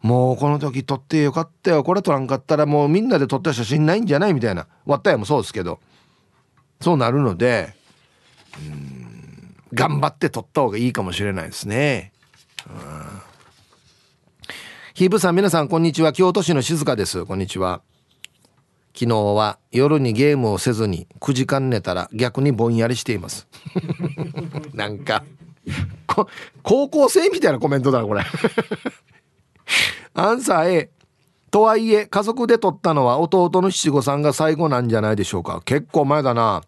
[0.00, 1.84] もうこの時撮ってよかったよ。
[1.84, 4.66] これ撮らんかったらもうみんなで撮った写真ないんじゃないみたいな。
[4.84, 5.78] 割ったやもそうですけど。
[6.80, 7.74] そうなるので
[8.58, 9.54] うん。
[9.72, 12.12] 頑張って撮った方がいいかもしれないですね。
[14.94, 16.12] ヒーブさん皆さんこんにちは。
[16.12, 17.24] 京都市の静香です。
[17.24, 17.80] こんにちは。
[18.94, 23.48] 昨日は夜にゲームをせずに9時間寝たら逆にぼんやりしています。
[24.74, 25.24] なんか
[26.62, 28.22] 高校生みたいなコメントだなこれ。
[30.12, 30.90] アンサー A
[31.50, 35.62] とはいえ家族で撮ったのは弟の七五三が最後なんじゃないでしょうか。
[35.64, 36.62] 結構前だな。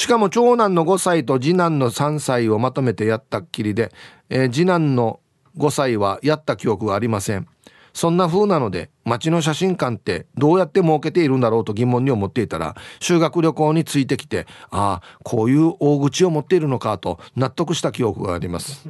[0.00, 3.92] しかも長男の5歳と次男の3歳をまとめてやったっきりで、
[4.30, 5.20] えー、次男の
[5.58, 7.46] 5歳はやった記憶がありません。
[7.92, 18.88] そんな風なので街の写真館ってどうやって設けているんだろうと疑問に思っていたら修学旅行についてきてああこういう大口を持っているのかと納得した記憶があります。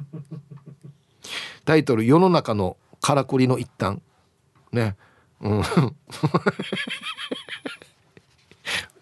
[1.65, 3.99] タイトル「世の中のからくりの一端」
[4.71, 4.95] ね。
[5.41, 5.63] うん。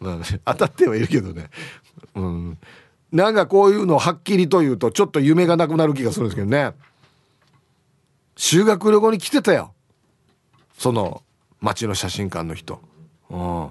[0.01, 1.51] まあ、当たってはいるけどね。
[2.15, 2.59] うん。
[3.13, 6.73] なんかこういうのをはっきりと言うとちょっと夢がなくなる気がするんですけどね。
[8.37, 9.73] 修学旅行に来てたよ。
[10.77, 11.23] その
[11.61, 12.81] 町の写真館の人。
[13.31, 13.69] うん。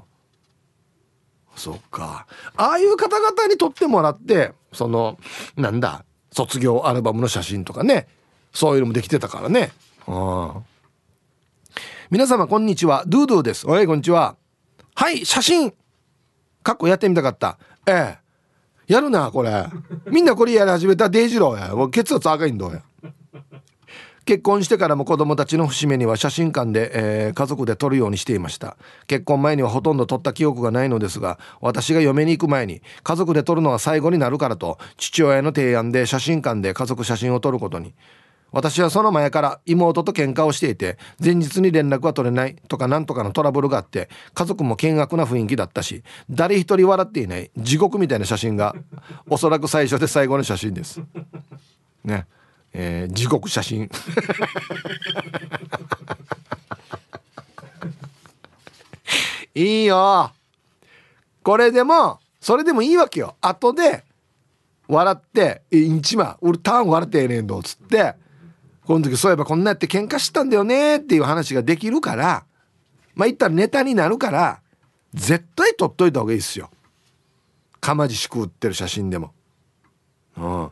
[1.55, 2.28] そっか。
[2.55, 5.17] ああいう方々に撮ってもらってその
[5.55, 8.07] なんだ卒業アルバムの写真とかね。
[8.53, 9.71] そういうのもできてたからね。
[10.07, 10.51] うん。
[12.09, 13.03] 皆様こんにちは。
[13.05, 13.67] ドゥドゥです。
[13.67, 14.36] おいこんにちは。
[14.95, 15.73] はい写真。
[16.63, 17.59] かっこやってみたかった。
[17.88, 18.93] ええ。
[18.93, 19.65] やるなこれ。
[20.11, 21.75] みんなこれやり始めたデイジローや。
[21.75, 22.81] もう血圧赤いんだや。
[24.25, 28.75] 結婚してからも子供たちの節目には写真館で、えー、家族で撮るようにしていました。
[29.07, 37.93] 結婚前にはほとんど撮った記憶がないのですが私が嫁に行く前に家族で撮るのは最後になるからと父親の提案で写真館で家族写真を撮ることに。
[38.57, 48.73] 私はその前から妹と喧嘩をしていて前日に連絡は取れないとかなんとかのトラブルがあって家族も険悪な雰囲気だったし誰一人笑っていない地獄みたいな写真が
[49.29, 50.99] おそらく最初で最後の写真です。
[52.03, 52.25] ね。
[52.73, 53.91] えー、地獄写真。
[59.53, 60.31] いいよ。
[61.43, 63.35] これでもそれでもいいわけよ。
[63.39, 64.03] 後で
[64.87, 68.15] 笑って「インチマ俺ターン笑ってええねんど」っつって
[68.88, 72.45] この時そういえばこんなやって喧嘩したんだよねっていう話ができるから
[73.15, 74.61] まあ言ったらネタになるから
[75.13, 76.69] 絶対撮っといた方がいいですよ。
[77.81, 79.33] かまじしく売ってる写真でも。
[80.38, 80.69] うん。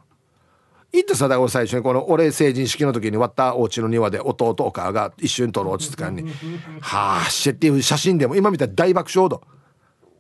[0.94, 6.32] 言ってさだ最初にこの俺成人式の時に割ったお家の庭で弟お母が一緒に撮ろうっつってからに
[6.80, 9.42] 「はあしっていう写真でも今見たら大爆笑度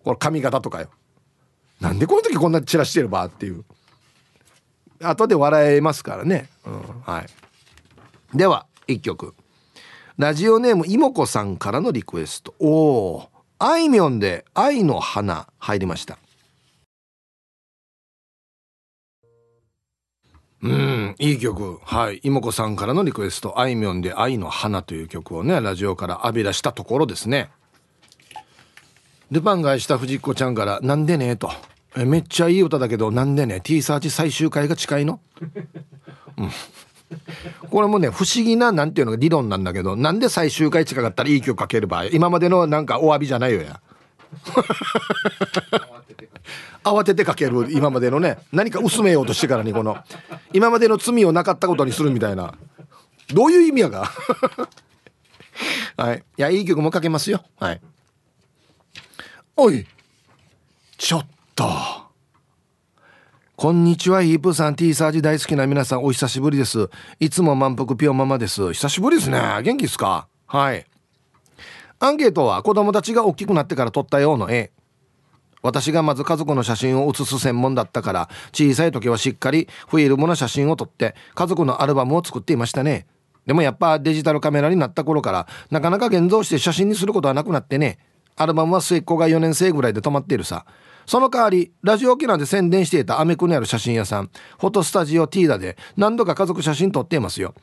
[0.03, 0.89] この髪型とかよ
[1.79, 3.63] なんでこの時こんな散らしてるばっていう
[5.01, 7.25] 後で笑えますからね、うん、はい
[8.35, 9.33] では1曲。
[10.17, 12.53] ラジオネームいもこさんからのリクエスト。
[12.59, 13.29] おお
[13.59, 16.17] あいみょんで「愛の花」入りました。
[20.61, 21.79] うんいい曲。
[21.83, 23.57] はい妹子さんからのリクエスト。
[23.57, 27.49] あいみょんで「愛の花」という曲をねラジオから浴び出したところですね。
[29.31, 31.49] ルパンがした藤子ちゃんから「なんでね」と。
[31.95, 33.61] めっちゃいい歌だけどなんでね。
[33.61, 35.21] T サーチ最終回が近いの、
[36.35, 36.49] うん、
[37.69, 43.79] これもね不思議ななんていうのが理論なんだけどなんで最終回近かったらいい曲かける場合今までのなんかお詫びじゃないよや。
[46.83, 49.97] 慌ててかける今までのね何か薄めようとしてからにこの
[50.53, 52.53] 今までの罪をなかったことにするみたいな。
[53.33, 54.05] どういう意味やが？
[55.97, 56.23] はい。
[56.37, 57.43] いやいい曲もかけますよ。
[57.59, 57.81] はい。
[59.55, 59.87] おい
[60.97, 62.04] ちょっと。
[63.57, 66.89] こんにちはヒープさん T サージ大好きな皆さんお久しぶりです。
[67.21, 68.73] いつも満腹ピョンママです。
[68.73, 69.39] 久しぶりですね。
[69.63, 70.27] 元気ですか？
[70.45, 70.85] はい。
[71.99, 74.73] アンケートは子供たちが大きくなってから撮ったような絵。
[75.61, 83.07] 私がまず家族の写真を写す専門だったから小さい時はしっかりフィルムの写真を撮って家族のアルバムを作っていましたね。
[83.45, 87.99] でもやっぱデジタルカメラになった頃からなかなか現像して写真にすることはなくなってね。
[88.35, 90.65] アルバムは末っ子が4年生ぐらいで止まっているさ。
[91.05, 94.29] その代わりラジオ沖縄で宣伝していたアメクにある写真屋さん
[94.59, 97.53] フォトスタジオティーダで何度か家族写真撮っていますよ。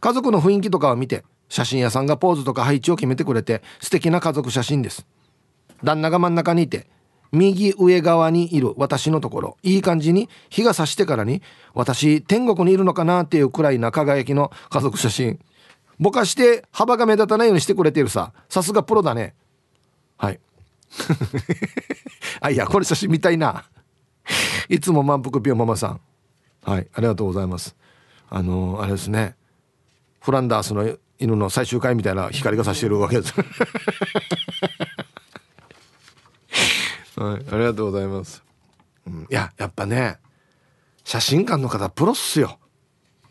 [0.00, 5.06] 家族の雰囲気とかを見て写真屋さんがポーズとか配置を決めてくれて素敵な家族写真です。
[5.84, 6.86] 旦那が真ん中にいて
[7.32, 11.42] 右上側にいる私のところいい感じに日が差してからに
[11.74, 15.38] 私天国にいるのかなっていうくらいな輝きの家族写真。
[15.98, 18.32] ぼかして幅が目立たないようにしてくれてるさ。
[18.48, 19.34] さすがプロだね。
[20.18, 20.40] はい。
[22.40, 23.64] あいやこれ写真見たいな
[24.68, 26.00] いつも満腹病ママさん
[26.64, 27.76] はいありがとうございます
[28.28, 29.36] あの、あれですね
[30.20, 33.34] フランダースの犬の最終回みたいな光がさしてるわけです
[37.16, 38.42] はい、ありがとうございます。
[39.06, 40.18] うん、いや、やっぱね、
[41.02, 42.58] 写真館の方プロっすよ。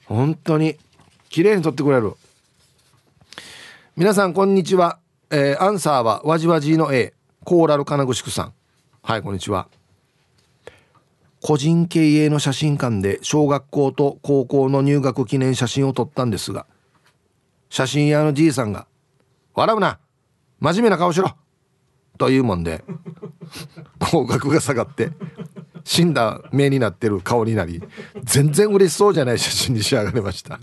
[0.06, 0.78] 本当に。
[1.30, 2.14] 綺麗に撮ってくれる。
[3.96, 5.00] 皆さん、こんにちは。
[5.30, 7.14] えー、アンサーはわじわじの A、
[7.46, 8.54] コーラル金具宿さん。
[9.02, 9.70] はい、こんにちは。
[11.42, 16.66] 個人経営の写真館で小学校と高校の入学記念写真を撮ったんですが、
[17.70, 18.88] 写真屋のじいさんが、
[19.54, 20.00] 笑うな
[20.60, 21.36] 真面目な顔しろ
[22.18, 22.84] というもんで
[24.00, 25.12] 口角が下がって
[25.84, 27.82] 死んだ目になってる顔になり
[28.24, 30.60] 全然嬉しそうじゃない写真に仕上がりました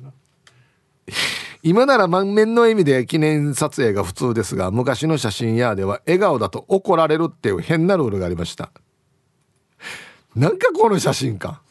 [1.65, 8.73] 今なら満面の笑みで記念撮影が普通ですが昔の写真屋では笑顔だと怒られるっていう変なルールがありました。
[10.35, 11.63] なんかこの写真か。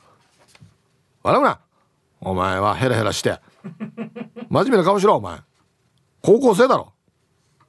[1.24, 1.60] 笑うな。
[2.22, 3.40] お前はヘラヘラして。
[4.50, 5.40] 真面目な顔しろお前。
[6.22, 6.94] 高校生だろ。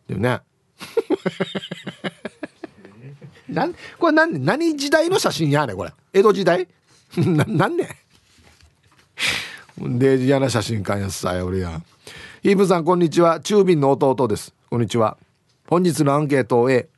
[0.05, 0.43] っていうね。
[3.49, 5.93] なんこれ何何時代の写真やねこれ。
[6.13, 6.69] 江戸時代？
[7.17, 7.89] ななんね
[9.79, 11.81] デージ嫌な写真館やさ俺や
[12.43, 13.41] ヒープさんこんにちは。
[13.41, 14.53] 中便の弟です。
[14.69, 15.17] こんにちは。
[15.69, 16.89] 本日のアンケートを終え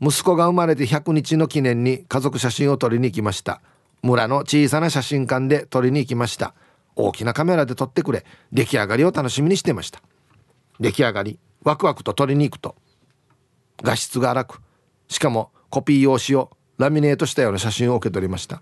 [0.00, 3.60] 息子が生まれて100日の記念に家族写真を撮りに行きました。
[4.02, 6.54] 村の小さな写真館で撮りに行きました。
[6.96, 8.24] 大きなカメラで撮ってくれ。
[8.52, 10.02] 出来上がりを楽しみにしてました。
[10.80, 12.74] 出来上がりワクワクと撮りに行くと。
[13.82, 14.60] 画質が荒く。
[15.08, 18.60] しかもコピー用紙をラミネートしたような写真を受け取りました。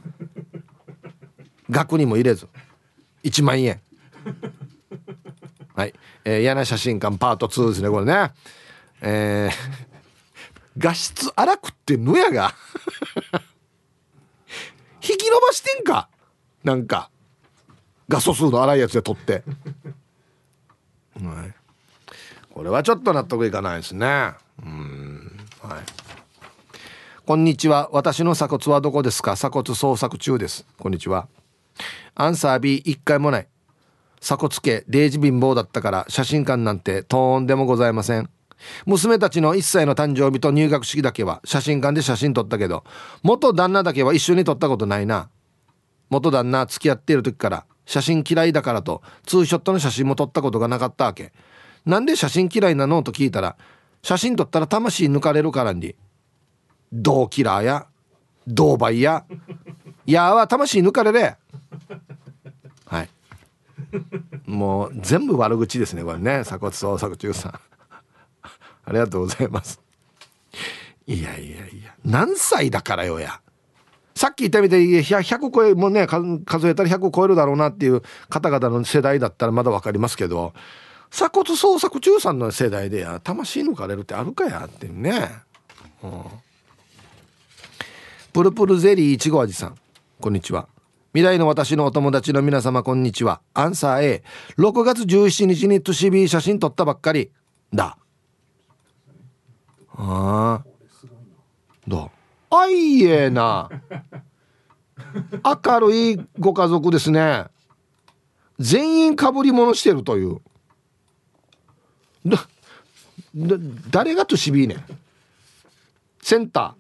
[1.71, 2.47] 額にも入れず。
[3.25, 3.81] 1万円。
[5.75, 5.95] はい、
[6.25, 8.33] えー、嫌な写真館パート2ですねこれね。
[9.03, 9.53] えー、
[10.79, 12.55] 画質荒くってのやが。
[15.03, 16.09] 引き伸ばしてんか。
[16.63, 17.11] なんか。
[18.11, 19.45] 画素数の荒いやつで撮って、
[21.23, 21.55] はい、
[22.53, 24.33] これはちょっと納得いかないですね。
[24.61, 25.39] うん。
[25.63, 25.81] はい。
[27.25, 27.89] こんにちは。
[27.93, 29.37] 私の鎖骨はどこですか？
[29.37, 30.67] 鎖骨捜索中です。
[30.77, 31.29] こんにちは。
[32.15, 33.49] アンサー B 一回もない。
[34.21, 38.29] 鎖骨家デージ貧乏だったから写真館なんてとんでもございません。
[38.85, 42.85] 娘たちの1歳の誕生日と入学式だけは写真館で写真撮ったけど
[43.23, 45.31] 元旦那だけは一緒に撮ったことないな。
[46.11, 51.33] 元旦那付き合っている時から写真嫌いだからとツーショットの写真も撮ったことがなかったわけ。
[51.87, 53.57] なんで写真嫌いなのと聞いたら
[54.03, 55.95] 写真撮ったら魂抜かれるからに。
[56.93, 57.87] 銅キラーや？
[58.47, 59.25] 銅梅や？
[60.07, 61.37] いやは魂抜かれれ。
[62.87, 63.09] はい。
[64.47, 66.43] もう全部悪口ですねこれね。
[66.45, 67.53] 鎖骨捜索中さん。
[67.53, 69.81] ありがとうございます。
[71.07, 73.41] いやいやいや何歳だからよや。
[74.15, 80.53] さっき言ったみたいに100超えもね数えたら100超えるだろうなっていう方々の世代だったらまだ分かりますけど
[81.11, 85.31] 鎖骨捜索中さんの世代でや魂抜かれるってあるかやってね、
[86.03, 86.25] うん、
[88.33, 89.77] プルプルゼリーいちご味さん。
[90.21, 90.69] こんにちは。
[91.15, 93.41] 未来の私のお友達の皆様こんにちは。
[93.55, 94.23] アンサー
[94.59, 97.31] A6 月17日にトシビー写真撮ったばっかり。
[97.73, 97.97] だ。
[99.97, 100.65] ああ
[101.89, 102.11] ど
[102.51, 103.71] うあいえな。
[105.65, 107.47] 明るいご家族ですね。
[108.59, 110.43] 全員かぶり物してるという。
[112.27, 112.37] だ
[113.35, 113.57] だ
[113.89, 114.85] 誰がとしびいね
[116.21, 116.77] センタ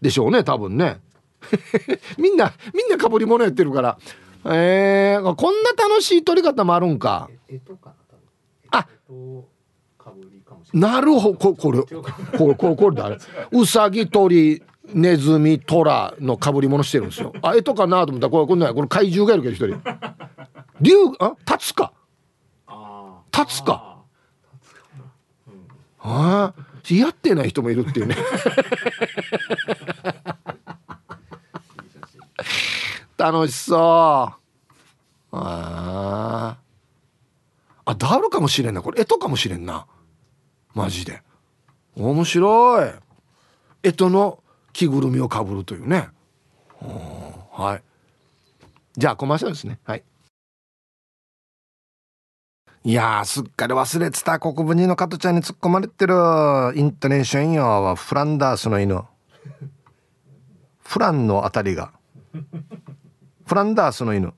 [0.00, 0.04] ー。
[0.04, 1.00] でしょうね多分ね
[2.18, 3.98] みんなみんなかぶり物やってるから。
[4.46, 7.28] えー、こんな楽しい撮り方もあるんか。
[8.70, 8.86] あ。
[10.72, 11.34] なるほど。
[11.34, 13.18] ここれこれこれこれ誰？
[13.52, 14.62] うさぎ鳥
[14.94, 17.32] ネズミトラのかぶり物してるんですよ。
[17.42, 19.82] あえとかなと思ったらこれこんなこれ怪獣がいるけど一人。
[20.80, 21.34] 竜あ？
[21.46, 21.92] 立つか？
[23.36, 23.98] 立つか？
[26.02, 28.16] ああやってない人もいるっていうね
[33.20, 35.36] 楽しそう。
[35.36, 36.56] あ
[37.84, 39.04] あダルかもしれんなこれ。
[39.04, 39.86] 干支かもしれんな。
[40.74, 41.22] マジで。
[41.96, 42.90] 面白い。
[43.82, 44.42] 干支の
[44.72, 46.08] 着ぐるみをかぶるというね。
[46.80, 47.82] はい。
[48.98, 49.78] じゃあコマーシャルですね。
[49.84, 50.04] はい。
[52.82, 56.14] いやすっかり忘れてた国分寺の加トちゃんに突っ込まれてる。
[56.74, 59.04] イントネーションよフランダースの犬。
[60.82, 61.92] フランのあたりが。
[63.50, 64.32] フランダースの犬。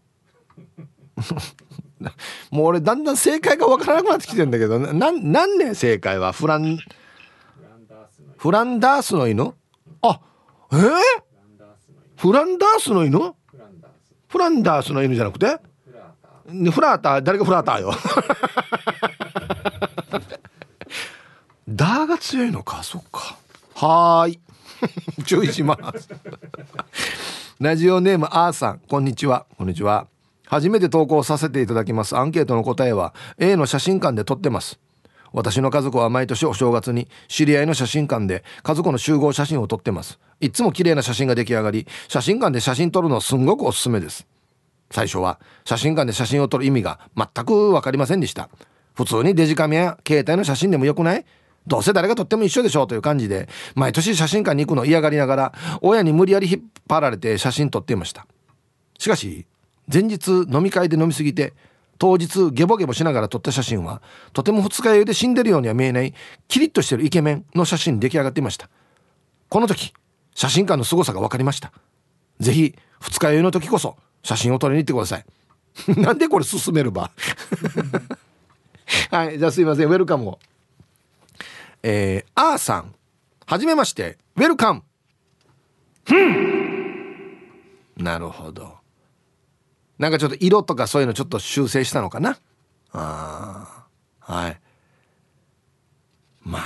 [2.51, 6.33] もう俺だんだん正解が分からなくなってきてんだけど何年正解は？
[6.33, 6.79] フラン
[8.39, 9.53] フランダースの犬？
[10.01, 10.19] あ
[10.73, 10.89] えー、
[12.17, 13.35] フランダースの犬？
[14.29, 15.59] フランダースの犬じゃなくて？
[16.71, 17.23] フラーター。
[17.23, 17.93] 誰がフラーターよ？
[21.69, 22.83] ダーが強いのか？
[22.83, 23.37] そっか。
[23.75, 24.41] はい。
[25.27, 26.09] 注意します。
[27.63, 29.47] ラジオネームあーさんこんにちは。
[29.57, 30.09] こんにちは。
[30.49, 32.17] 初めて投稿させていただきます。
[32.17, 34.81] アンケートの答えは A の写真館で撮ってます。
[35.33, 40.19] 私の家族は毎年お正月に知り合いの写真館で家族の集合写真を撮ってます。
[40.41, 44.27] いつも綺麗な写真が出来上がり写真館で写真撮るのすんごくおすすめです。
[44.91, 48.49] 最初は写真館で写真を撮る意味が全く分かりませんでした。
[48.95, 51.25] 普通にデジカメや携帯の写真でもよくない？
[51.67, 58.27] どうせ誰が撮っても一緒でしょうという感じで毎年写真館に行くの嫌がりながら親に無理やり引っ張られて写真撮っていました。
[58.99, 59.47] しかし
[59.93, 61.55] 前日飲み会で飲みすぎて
[61.99, 64.03] 当日ゲボゲボしながら撮った写真は
[64.33, 66.15] とても二日酔いで死んでるようには見えない
[66.49, 68.69] キリッとしてるイケメンの写真に出来上がっていました。
[69.49, 69.93] この時
[70.35, 71.73] 写真館の凄さが分かりました。
[72.41, 75.25] 是非二日酔いの時こそ写真を撮りに行ってください。
[76.01, 77.11] なんでこれ進めるば？
[79.11, 80.39] はいじゃあすいませんウェルカムを。
[81.83, 82.95] えー、あーさん。
[83.47, 84.19] はじめまして。
[84.37, 84.83] ウェルカム
[87.97, 88.77] なるほど。
[89.99, 92.39] なんかちょっと色とかそういうのちょっと修正したのかな？
[92.93, 93.87] あ
[94.21, 94.59] はい。
[96.43, 96.63] まあ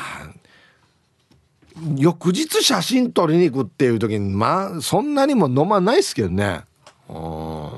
[1.96, 6.62] 翌日写真撮りに行くっていう時にまあそんなにも飲まないですけどね。
[7.08, 7.72] ど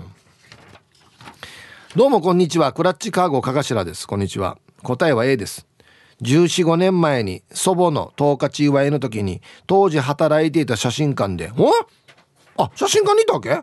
[2.07, 2.73] うもこんにちは。
[2.73, 4.07] クラッチカーゴかがしらです。
[4.07, 4.59] こんにちは。
[4.83, 5.68] 答えは A です
[6.23, 11.71] 1415年前に祖母の十勝祝いの時に当時働いていた写真館で「お
[12.63, 13.63] あ写真館にいたわけ？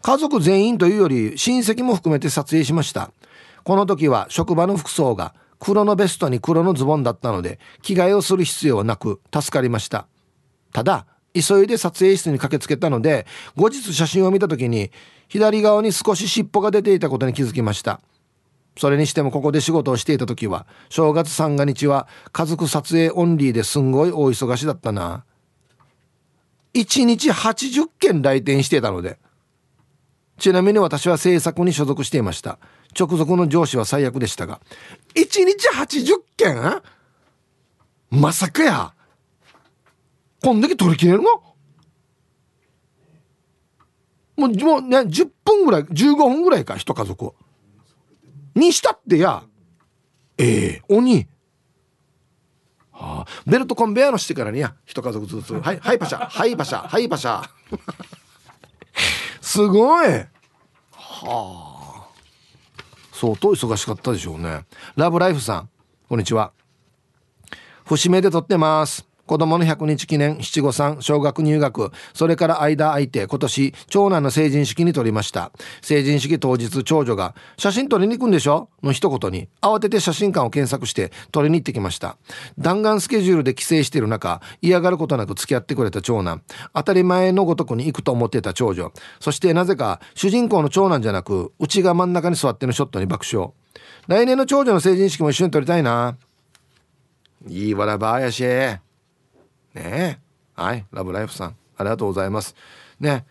[0.00, 3.10] 家族全員というより親戚も含めて撮影しました。
[3.62, 10.06] この時は職場の服装が黒のベストに黒のズボンだったので着替えをする必要はなく助かりました。
[10.72, 14.90] ただ急いで撮影室に駆けつけたので後日写真を見た時に
[15.28, 18.00] 左側に少し尻尾が出ていたことに気づきました。
[18.76, 25.24] それにしてもここで仕事をしていた時は正月三が日は家族撮影オンリーですんごい大忙しだったな。
[26.74, 29.18] 1日80件来店してたので
[30.38, 32.58] ちなみに私は制作に所属していました。
[32.98, 34.60] 直属の上司は最悪でしたが
[35.14, 36.82] 1日80件？
[38.10, 38.94] まさかや。
[40.42, 41.30] こんだけ取り切れるの？
[44.34, 47.34] もうもうね10分ぐらい15分ぐらいか一家族
[48.54, 49.42] にしたってや
[50.38, 51.26] ええー、鬼。
[52.92, 55.54] はあ、ベルトコンベヤーのしてからにや一家族ずつ。
[55.54, 56.28] はいはいパシャ。
[56.28, 56.86] はいパシャ。
[56.86, 57.42] はいパシャ。
[59.40, 60.08] すごい。
[60.08, 60.26] は
[60.92, 62.08] あ。
[63.12, 64.64] 相当忙しかったでしょうね。
[64.96, 65.70] ラブライフさん
[66.08, 66.52] こんにちは。
[67.84, 69.11] 節目で撮ってます。
[69.32, 75.52] 子供の100日記念七五三小学入学それから間空いて今年長男の成人式に撮りました。
[75.80, 82.18] 成人式当日長女が「写真撮りに行くんでしょ?」の一言に慌てて写真館を検索して撮りに行ってきました。
[82.58, 86.42] 弾丸スケジュールで帰省している中嫌がることなく付き合ってくれた長男。
[86.74, 88.92] 当たり前のごとくに行くと思ってた長女。
[89.18, 93.52] そしてなぜか主人公の長男じゃなくうちが真ん中に座ってのショットに爆笑。
[94.08, 96.18] 来年の長女の成人式も一緒に撮りたいな。
[97.48, 98.44] いいわらばあやし
[99.74, 100.20] ね
[100.54, 100.86] はい。
[100.92, 101.56] ラブライフさん。
[101.76, 102.54] ありがとうございます。
[103.00, 103.24] ね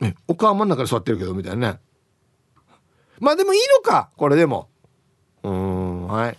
[0.00, 1.80] ねお顔真ん中で座ってるけどみたいなね。
[3.20, 4.68] まあでもいいのかこれでも。
[5.42, 6.38] うんはい。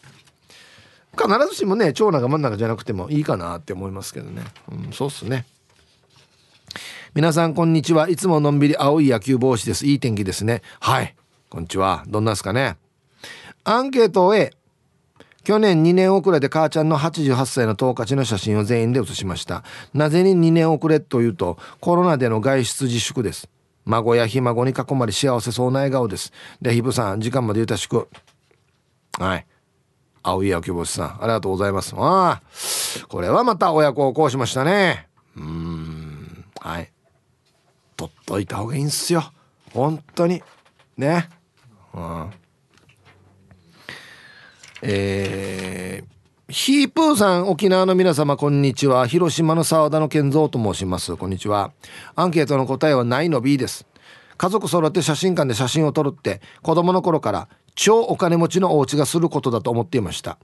[1.18, 4.44] 必ずしもね長男が真ん中じゃなくてもいいかなって思いますけどね。
[4.72, 5.46] うんそうっすね。
[7.16, 8.08] 皆さんこんにちは。
[8.08, 9.86] いつものんびり青い野球帽子です。
[9.86, 10.62] いい天気ですね。
[10.80, 11.16] はい。
[11.50, 12.04] こんにちは。
[12.08, 12.78] どんなですかね。
[13.64, 14.54] アンケートを A
[15.44, 19.64] 去年2年遅れで母ちゃんの88歳の10日の写真を全員で写しました。
[19.94, 23.50] なぜに2年遅れというとコロナでの外出自粛です。
[23.86, 26.32] 孫やひ孫に囲まれ幸せそうな笑顔です。
[26.62, 28.08] でひぶさん時間までゆたしく。
[29.18, 29.46] はい。
[30.22, 31.96] 青い野球帽子さんありがとうございます。
[31.98, 32.42] ああ。
[33.08, 35.08] これはまた親孝行しましたね。
[35.36, 36.46] うん。
[36.60, 36.92] はい。
[37.96, 39.24] 取っといた方がいいんすよ。
[39.74, 40.44] 本当に。
[40.98, 41.30] ね。
[41.94, 42.32] うん。
[44.82, 49.08] えー、ヒープーさん沖縄の皆様こんにちは。
[49.08, 51.16] 広島の沢田の健三と申します。
[51.18, 51.72] こんにちは。
[52.16, 53.86] アンケートの答えはないの B です。
[54.38, 60.38] 家族揃って写真館で写真を撮るって子供の頃から超お金持ちのお家がすることだと思っていました。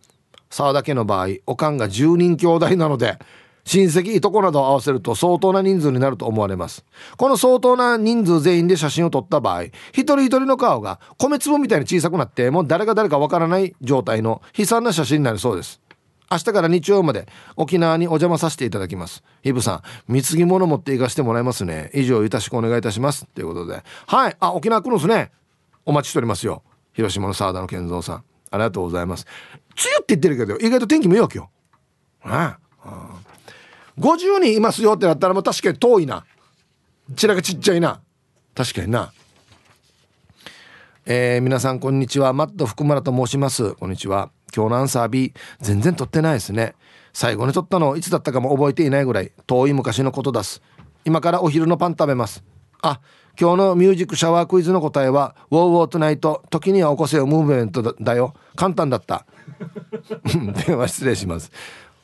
[0.49, 3.17] 沢田家の場合おかんが10人兄弟なので
[3.66, 6.86] 親戚いとこなどを合わせると相当な人数になると思われます。
[7.18, 15.82] この相当な人数全員で写真を撮った場合一人一人の顔が米粒みたいに小さくなってもう誰が誰かわからない状態の悲惨な写真になるそうです。
[16.32, 19.24] 明日から日曜まで沖縄にお邪魔させていただきます。
[19.43, 21.91] イブさん貢ぎ物持って行かしてもらいますね。
[21.93, 23.26] 以上よろしくお願いいたします。
[23.28, 23.84] ということで。
[24.07, 24.38] はい。
[24.39, 25.32] あ沖縄来るんですね。
[25.86, 26.63] お待ちしておりますよ。
[26.93, 28.24] 広島の沢田の健三さん。
[28.51, 29.26] ありがとうございます。
[29.76, 31.49] 梅雨って言ってるけど意外と天気もいいわけよ
[32.24, 33.14] ああ
[34.00, 36.26] 50人いますよってなったらもう確かに遠いな。
[37.16, 38.02] ちらがちっちゃいな。
[38.54, 39.14] 確かにな。
[41.06, 42.34] えー、皆さんこんにちは。
[42.34, 43.74] マット福村と申します。
[43.76, 44.32] こんにちは。
[44.56, 46.76] 今日のアンサー B 全然撮ってないですね。
[47.14, 50.62] 最後に撮ったのいつだったかも覚えていないぐらい遠い昔のことです。
[51.06, 52.43] 今からお昼のパン食べます。
[52.82, 53.00] あ
[53.39, 58.34] 今日のミュージックシャワークイズの答えは「ウォーウォートナイト時には起こせよムーブメントだよ。
[58.56, 59.26] 簡単だった。
[60.68, 61.52] 電話失礼します。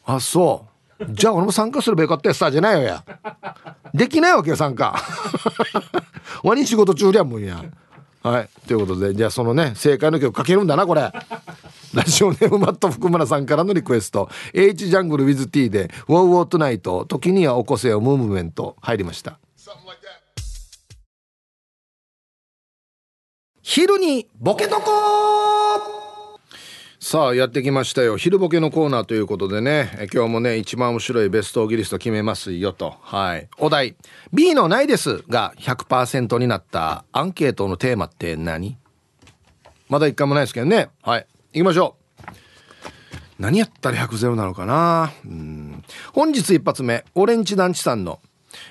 [0.05, 0.70] あそう
[1.09, 3.03] じゃあ俺も参加すればよかったやさじゃないよや。
[3.93, 4.95] できないわけよ参加。
[6.43, 7.63] ワニ仕事中りゃもうや。
[8.23, 8.49] はい。
[8.67, 11.11] ということでじゃあそのね正解の曲かけるんだなこれ。
[11.93, 14.29] ラジオネームマット福村さんからのリクエスト。
[14.53, 19.39] H ジャングル WithT で「ウォーウォートナイト時には起こせよムーブメント」入りました。
[23.63, 26.00] 昼にボケとこ
[27.03, 28.15] さあやってきましたよ。
[28.15, 30.07] 昼ボケのコーナーということでね。
[30.13, 32.93] 今日もね一番面白いベストオギリスト決めますよと。
[33.01, 33.49] はい。
[33.57, 33.95] お題。
[34.31, 38.77] B のないですが100%になったアンケートのテーマって何？
[39.89, 40.89] まだ一回もないですけどね。
[41.01, 41.27] はい。
[41.53, 42.31] 行きましょう。
[43.39, 45.11] 何やったら100ゼロなのかな？
[45.25, 45.83] うん。
[46.13, 47.03] 本日一発目。
[47.15, 48.19] オレンジ団地さんの、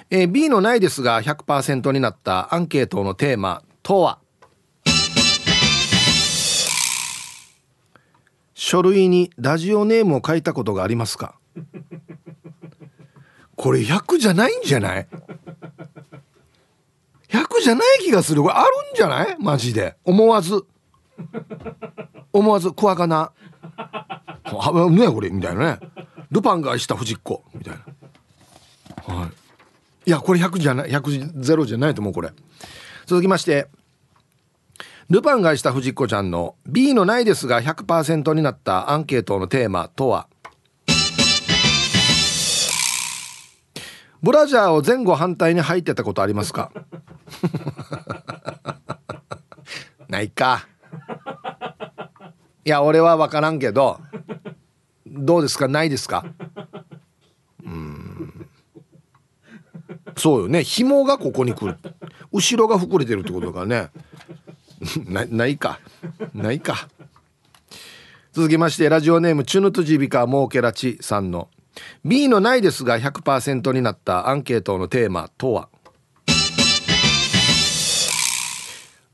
[0.08, 4.20] えー、B のないですが100%になったアンケートのテーマとは？
[8.62, 11.34] 書類にラジオネームを書いたことがありますか？
[13.56, 15.08] これ100じゃないんじゃない
[17.30, 18.42] ？100じゃない気がする。
[18.42, 19.36] これあるんじゃない？
[19.38, 19.96] マジで。
[20.04, 20.62] 思わず。
[22.34, 22.72] 思わず。
[22.72, 23.32] クワガナ
[24.90, 25.80] ねこれみたいなね。
[26.30, 27.42] ルパンが愛した藤子。
[27.54, 27.74] みたい
[29.08, 29.14] な。
[29.14, 29.30] はい。
[30.10, 32.30] いやこれ100じゃない100ゼロじゃないと思うこれ。
[33.06, 33.68] 続きまして。
[35.10, 40.28] ルパンがした藤子ちゃんの B のないですが100%になったアンケートのテーマとは？
[44.22, 46.70] ブラジャーを前後反対に履いてたことありますか？
[50.08, 50.68] ないか。
[52.64, 53.98] いや俺は分からんけど。
[55.06, 55.66] どうですか？
[55.66, 56.24] ないですか？
[57.64, 58.46] うん。
[60.16, 60.62] そうよね。
[60.62, 61.76] 紐がここに来る。
[62.30, 63.88] 後ろが膨れてるってことだからね。
[65.06, 65.80] なないか。
[66.34, 66.88] ないか。
[68.32, 71.48] 続きましてラジオネームチュヌトジビカモーケラチさんの
[72.04, 75.68] B のないですが100%になったアンケートのテーマとは。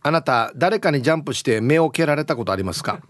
[0.03, 3.01] あなた誰かにジャンプして目を蹴られたことありますか、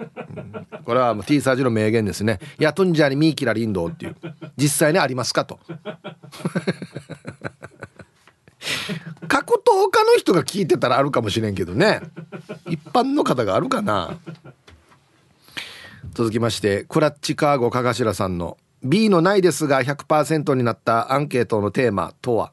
[0.85, 4.17] これはもう T サージの名言ですね「やとんじゃにミーキラリンド」っていう。
[4.57, 5.45] 実際にありますか？
[5.45, 5.61] と。
[9.29, 12.01] 格闘家の人が聞いてたらあるかもしれんけどね。
[12.69, 14.19] 一般の方があるかな。
[16.15, 22.53] 続きましてクラッチカーゴかがしらさんの B のないですが100%になったアンケートのテーマとは。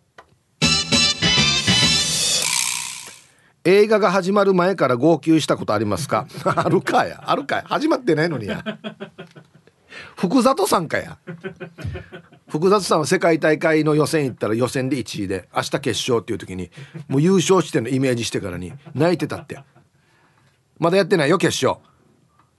[3.65, 6.27] 映画が始まる前から号泣したことありますか？
[6.43, 7.23] あるかや。
[7.25, 7.63] あるかや。
[7.67, 8.63] 始まってないのにや。
[10.17, 11.17] 福里さんかや。
[12.49, 16.69] 複雑さんは世界大会の予選行ったら予選で1位で明日決勝っていう時に
[17.07, 18.73] もう優勝してのイメージしてからに。
[18.93, 19.59] 泣いてたって。
[20.83, 21.81] まだやってないよ決勝。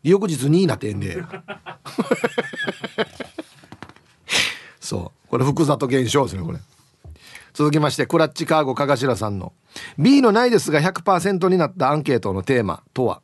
[0.03, 1.23] 翌日2位になってんで
[4.81, 5.29] そう。
[5.29, 6.59] これ複雑現象ですねこれ。
[7.53, 9.53] 続きましてクラッチカーゴかがしらさんの
[9.99, 13.21] B のないですが100%になったアンケートのテーマとは。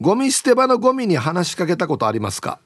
[0.00, 2.60] ゴミ捨て場のゴミに話しかけたことありますか？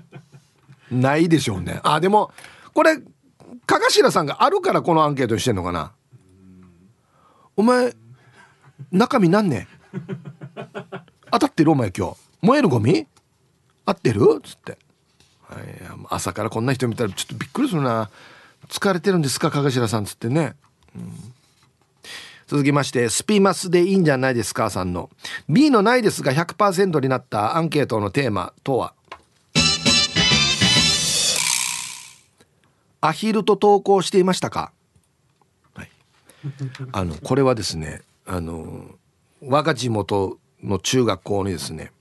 [0.92, 1.80] ないでしょうね。
[1.84, 2.32] あでも
[2.74, 2.98] これ
[3.66, 5.92] かがしらさんがあるからこのアンケートにしてんのかな？
[7.58, 7.92] お前
[8.92, 9.66] 中身なんね
[11.32, 11.72] 当たってる？
[11.72, 12.16] お前今日。
[12.40, 13.08] 燃えるゴミ？
[13.84, 14.20] 合ってる？
[14.38, 14.78] っつって。
[15.42, 15.64] はい、
[16.08, 18.10] 朝からこんな人見たらちょっとびっくりするな。
[18.68, 19.50] 疲れてるんですか？
[19.50, 20.54] かがしらさんつってね、
[20.94, 21.12] うん、
[22.46, 24.70] 続きましてスピマスでいいんじゃないですか？
[24.70, 25.10] さんの。
[25.48, 28.94] B のないですが100%になったアンケートのテーマとは？
[33.00, 34.70] アヒルと投稿していましたか、
[36.92, 38.94] あのこれはですねあの
[39.42, 41.92] 我が地元の中学校にですね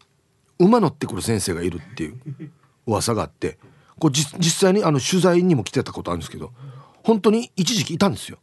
[0.59, 2.19] 馬乗ってくる先生がいるっていう
[2.85, 3.57] 噂があって
[3.99, 6.51] これ実際にあの取材にも来てたことあるんですけど
[7.03, 8.37] 本当に一時期いたんですよ。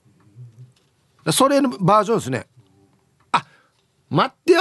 [1.33, 2.47] それのバージョンですね。
[3.33, 3.45] あ
[4.11, 4.61] 待ってよ。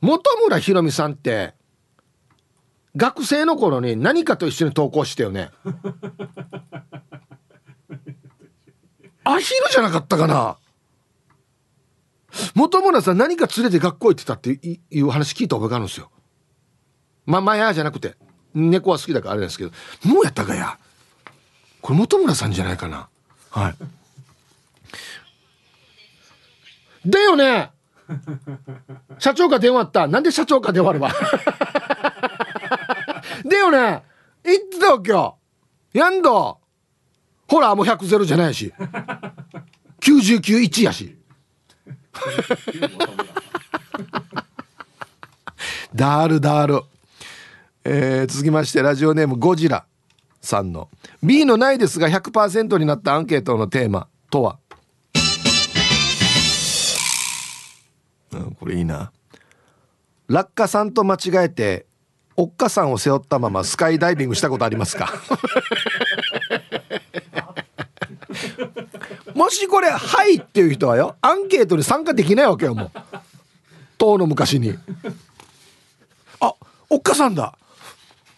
[0.00, 1.54] 本村ひろみさんって
[2.96, 5.50] 学生の頃に何かと一緒に投稿してよね。
[9.24, 10.56] アヒルじゃなかったかな？
[12.56, 14.50] 本村さん何か連れて学校行ってたって
[14.90, 16.10] いう話聞いた覚えがあるんですよ。
[17.26, 18.16] まあまあやじゃなくて。
[18.54, 19.70] 猫は好きだからあれですけど。
[20.04, 20.78] もうやったかや？
[21.80, 23.08] これ本村さんじゃないかな？
[23.50, 23.74] はい。
[27.06, 27.70] だよね！
[29.18, 30.06] 社長が電話あった。
[30.08, 31.10] なんで社長か電話あれば？
[33.44, 34.02] だよね！
[34.42, 35.38] 言ってたわけよ。
[35.92, 36.58] やんど
[37.54, 38.74] ほらも100ゼロじゃないし。
[40.00, 41.16] 991やし。
[45.94, 46.82] ダールダール。
[47.84, 49.84] えー、続きましてラジオネームゴジラ
[50.40, 50.88] さんの。
[51.22, 54.58] B のないですが100%になったアンケートのテーマとは、
[58.32, 59.12] うん、これいいな。
[60.26, 61.86] 落下さんと間違えて
[62.36, 65.08] おっかさんを背負ったままスカイダイビングしたことありますか？
[69.34, 72.90] もしこれ「はい」っていう人はよアンケートに参加できないわけよもう。
[73.98, 74.76] 当の昔に。
[76.40, 76.54] あ
[76.90, 77.56] おっかさんだ。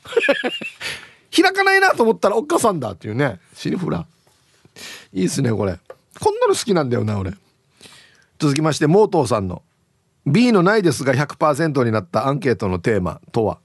[1.34, 3.40] 開かないなと思ったらおっかさんだっていうね。
[3.54, 4.06] シリフラ
[5.12, 5.78] いいですねこれ。
[6.20, 7.32] こんなの好きなんだよな俺。
[8.38, 9.62] 続きましてモートーさんの。
[10.26, 13.58] B のないですが100%になったアンケートのテーマとは？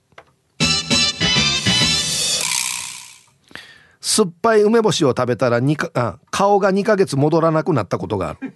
[4.02, 8.54] 酸っぱい梅干しを食べたらにかあ顔が2ヶ月戻らなくなったことがある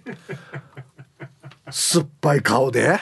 [1.70, 2.98] 酸っぱい顔で？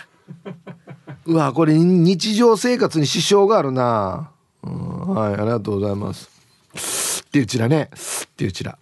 [1.24, 4.30] うわこれ日常生活に支障があるな
[4.62, 7.22] はい、ありがとうございます。
[7.26, 7.90] っていうちらね。
[7.92, 8.78] っていうちら。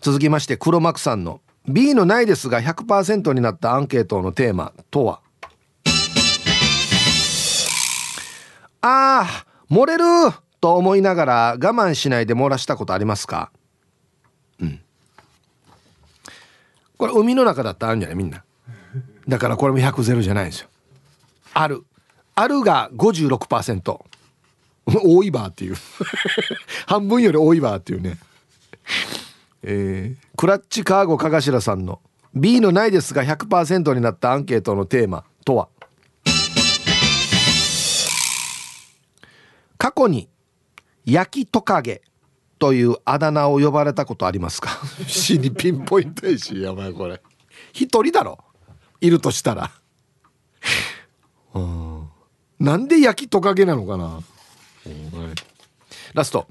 [0.00, 5.20] 続きまして、黒幕さんの B のないですが100%になったアンケートのテーマとは？
[8.80, 10.04] ああ、漏れる
[10.60, 13.50] と思いながら我慢しないで漏らしたことありますか？
[14.60, 14.80] うん。
[16.96, 18.16] これ海の中だったらあるんじゃない？
[18.16, 18.44] みんな。
[19.28, 20.68] だからこれも100ゼロじゃないんですよ。
[21.54, 21.84] ある。
[22.34, 24.00] あるが56%。
[24.86, 25.76] 多いばっていう
[26.86, 28.16] 半分より多いばっていうね
[29.62, 32.00] えー、クラッチカーゴかがしらさんの
[32.34, 35.68] B のないですが100%になったアンケートのテーマとは？
[39.76, 40.28] 過去に
[41.10, 42.02] 焼きトカゲ
[42.58, 44.78] というあだ名を呼ばれたことありますか？
[45.08, 47.22] 死にピンポイントやしやばいこれ。
[47.72, 48.38] 一人だろ？
[49.00, 49.70] いるとしたら。
[51.54, 52.08] うん。
[52.60, 54.20] なんで焼きトカゲなのかな？
[56.12, 56.46] ラスト。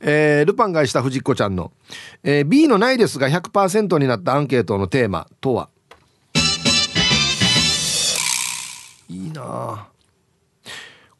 [0.00, 1.72] えー、ルパンがした藤子ちゃんの、
[2.22, 5.68] えー、B のないですが100%になったアンケートのテーマとは？
[9.08, 9.86] いいな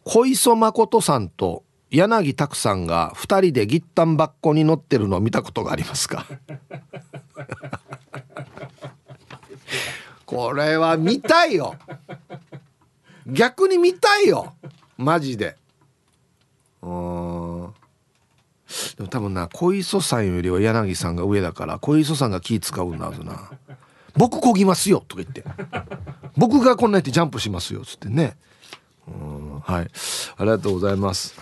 [0.05, 6.27] 小磯誠さんと柳拓さんが2人でギッタンバッコに乗ってるのを見たことがありますか？
[10.27, 11.77] これは見たいよ。
[13.27, 14.55] 逆に見たいよ。
[14.97, 15.57] マジで。
[16.83, 17.73] うん
[18.97, 23.51] でも多分な小磯さんよりは柳さんが上だから小磯さんが気使うんだぞな
[24.17, 25.45] 「僕こぎますよ」とか言って
[26.37, 28.37] 「僕がこんなやってジャンプしますよ」っつってね。
[29.63, 29.91] はい。
[30.37, 31.35] ありがとうございます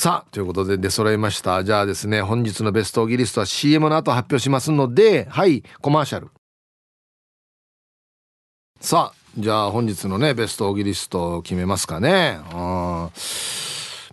[0.00, 1.62] さあということで出揃いました。
[1.62, 6.30] じゃあですね本日のベストオギリストは CM の後発表しますのではいコマーシャル。
[8.80, 12.38] さあじゃあ本日のねベストオギリストを決めますかね。
[12.54, 13.10] うん。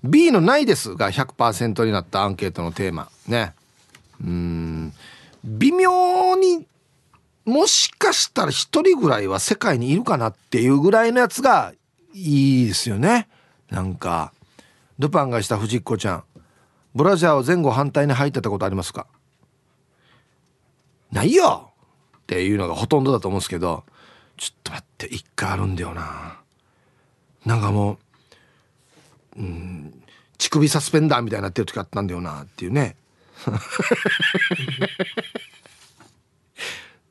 [0.04, 3.08] B の「ないです」が100%になったアンケートのテーマ。
[3.26, 3.54] ね。
[4.22, 4.94] うん。
[5.46, 6.66] 微妙に
[7.46, 11.72] もしかしたら一人ぐらいは世界にいるかなっていうぐらいのやつが
[12.14, 13.30] いいですよね。
[13.70, 14.34] なんか。
[15.00, 16.24] ルパンがした藤子ちゃん。
[16.96, 19.08] ブラジャーを前後反対に履いてたことありますか？
[21.12, 21.72] ないよ！
[22.18, 23.84] っていうのがほとんどだと思うんですけど。
[24.38, 26.38] ちょっと待って一回あるんだよな。
[27.44, 27.98] なんかも
[29.36, 30.04] ううん
[30.38, 32.44] 乳首サスペンダーみたいになってる時あったんだよな。
[32.44, 32.96] っていうね。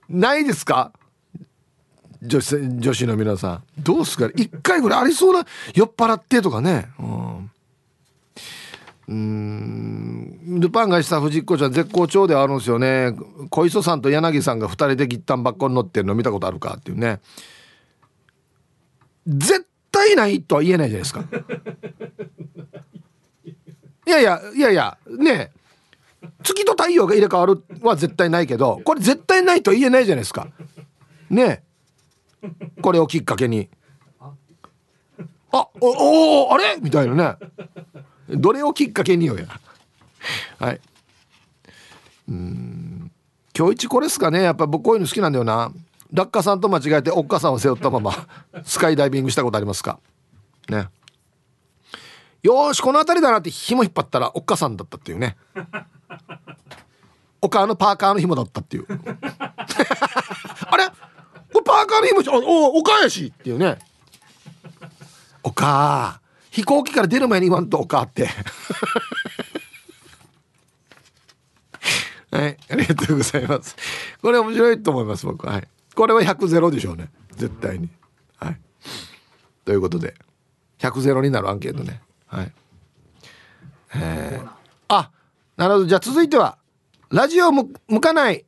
[0.09, 0.93] ないですか？
[2.23, 3.65] 女子女子の皆さん。
[3.77, 4.31] どうすか？
[4.37, 5.45] 一回ぐらいありそうな
[5.75, 6.91] 酔っ払ってとかね。
[7.01, 7.26] うん。
[9.09, 10.61] うん。
[10.61, 13.15] ルパンがした藤子ちゃん絶好調ではあるんですよね。
[13.51, 17.21] 小磯さんと柳さんが2人でギッタンばっかり乗ってるの見たことあるかっていうね。
[19.27, 21.25] 絶対ないとは言えないじゃないですか。
[24.07, 24.41] いやいや。
[24.55, 25.53] いやいやね
[26.43, 30.49] 月と太陽が入れ替わるは絶対ないけどこれ絶対ないと言えないじゃないですか。
[31.31, 31.63] ね
[32.83, 33.69] これをきっかけに。
[35.53, 36.77] あおおあれ？
[36.81, 37.37] みたいなね
[38.29, 39.47] どれをきっかけによや。
[40.59, 40.81] はい。
[42.29, 43.11] うん。
[43.57, 44.43] 今日一これっすかね。
[44.43, 45.73] やっぱ僕こういうの好きなんだよな。
[46.13, 48.13] 落下さんと間違えておっかさんを背負ったまま
[48.65, 49.99] スカイダイビングしたことありますか。
[50.69, 50.89] ね。
[52.43, 55.37] よしこの辺りだなって紐引っ張ったらおっかさんだったっていうね。
[57.43, 58.87] お母のパーカーの紐だったっていう。
[60.69, 60.87] あれ？
[61.53, 63.79] これパーカーの紐じゃおお母やしっていうね。
[65.43, 66.21] お母。
[66.57, 68.31] 飛行機から出る前に言わんとお母って。
[72.33, 73.77] はいありがとうございます。
[74.23, 75.59] これ面白いと思います僕は。
[75.59, 75.69] い。
[75.95, 77.11] これは100ゼロでしょうね。
[77.33, 77.91] 絶対に。
[78.39, 78.59] はい。
[79.67, 80.15] ということで
[80.79, 82.01] 100ゼロになるアンケートね。
[82.27, 82.53] はい。
[83.95, 84.49] えー、
[84.89, 85.11] あ
[85.59, 85.87] なるほど。
[85.87, 86.57] じゃあ続いては
[87.11, 87.69] ラジオ向
[88.01, 88.47] かない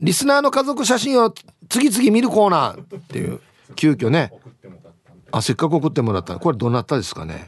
[0.00, 1.34] リスナーの家族写真を
[1.68, 3.40] 次々見るコーナーっていう
[3.74, 4.30] 急遽ね。
[5.32, 6.38] あせっかく送ってもらった。
[6.38, 7.46] これどなたですかね？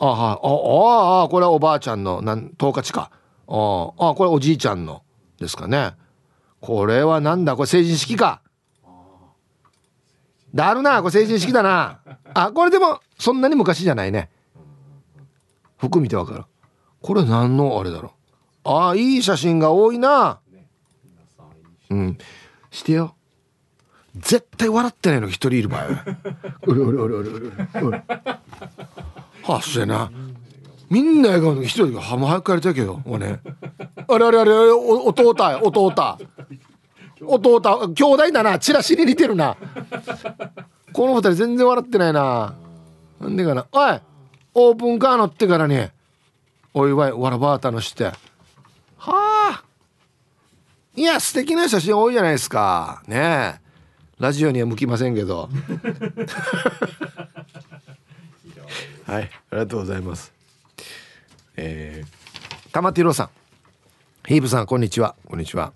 [0.00, 3.10] あはいああこれはおばあちゃんのなん十勝か
[3.46, 5.02] ああこれおじいちゃんの
[5.38, 5.92] ですかね。
[6.60, 7.56] これはなんだ？
[7.56, 8.42] これ成人式か。
[10.54, 12.00] だるなこれ成人式だな。
[12.34, 14.30] あこれでもそんなに昔じゃないね。
[15.76, 16.44] 服見てわかる。
[17.02, 18.12] これ何のあれだろ
[18.64, 18.68] う？
[18.68, 20.40] ああいい写真が多いな。
[21.90, 22.18] うん。
[22.70, 23.14] してよ
[24.16, 25.86] 絶対笑ってないの一人いる場合
[26.66, 28.02] うるうるうるうるうるうる
[29.42, 30.10] はっせな。
[30.90, 33.40] みんな笑顔の一人がはも早く帰りたいけどもうね
[34.08, 36.18] あれあれあれ弟や弟。
[37.20, 38.58] 弟兄弟だな。
[38.58, 39.56] チラシに似てるな。
[40.92, 42.54] この二人全然笑ってないな。
[43.20, 43.66] なんでかな。
[43.72, 44.00] おい
[44.54, 45.88] オープンカー乗ってからに
[46.74, 48.04] お祝いわらばーたのして。
[48.04, 48.12] は
[49.06, 49.64] あ。
[50.96, 53.02] いや素敵な写真多いじゃないですか。
[53.06, 53.67] ねえ
[54.18, 55.48] ラジオには向きませんけど。
[59.06, 60.32] はいありがとうございます。
[61.56, 62.08] えー、
[62.72, 63.30] 玉ティロさん。
[64.26, 65.14] ヒープさんこんにちは。
[65.26, 65.72] こんにちは。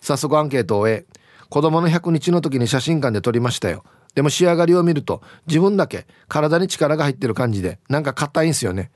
[0.00, 1.06] 早速アンケートを終え
[1.48, 3.84] 子供の100日の時に写真館で撮りましたよ。
[4.14, 8.90] でも仕上がりを見ると自分だけ体に力が入ってる感じでなんか硬いんすよね。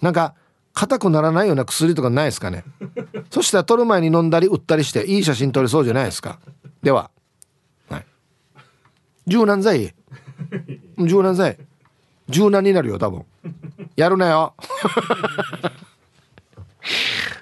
[0.00, 0.34] なんか
[0.74, 2.62] 硬くならないような薬とかないですかね。
[3.30, 6.38] そしたら撮る前に飲んだり売ったりしていい写真撮れそうじゃないですか。
[6.84, 7.17] では、はい、
[9.28, 9.94] 柔軟剤。
[10.98, 11.58] 柔軟剤。
[12.28, 13.24] 柔軟になるよ多分。
[13.94, 14.54] やるなよ。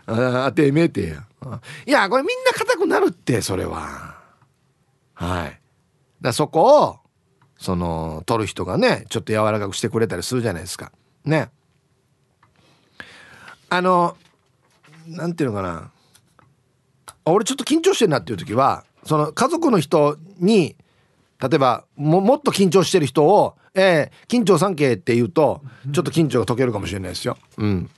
[0.06, 1.24] あてめえてや。
[1.86, 4.16] いやこれみんな硬くなるってそれは。
[5.14, 5.60] はい。
[6.20, 6.96] だそこを
[7.58, 10.90] その取る人がねちょっと柔らかくしてくれたりするじゃないですか。
[11.24, 11.50] ね。
[13.68, 14.16] あの
[15.06, 15.90] なんていうのかな。
[17.24, 20.76] 俺ちょっと緊張してるなっていう時はその家族の人に
[21.40, 27.36] 例えばももっと緊張してる人を「えー、緊張三景」って言うとちょっと緊張が解けるかもしれないですよ。
[27.58, 27.90] うん。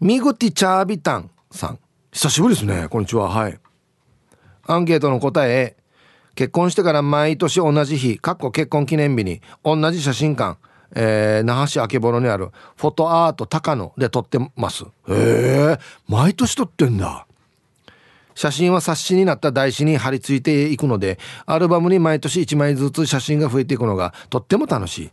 [0.00, 1.78] ミグティチャービタンさん。
[2.12, 2.86] 久しぶりですね。
[2.88, 3.28] こんにちは。
[3.28, 3.58] はい。
[4.66, 5.76] アンケートの答え
[6.34, 10.58] 結婚してから毎年同じ日かっこ結婚記念日に同じ写真館
[10.94, 14.84] えー、那覇市あけぼのにあるフォトアート高野で撮ってます。
[14.84, 17.26] へえ毎年撮ってんだ。
[18.38, 25.10] 写真は冊子になった台紙に貼り付いていくのでアルバムに毎年1枚ずつ写真が増えていくのがとっても楽しい。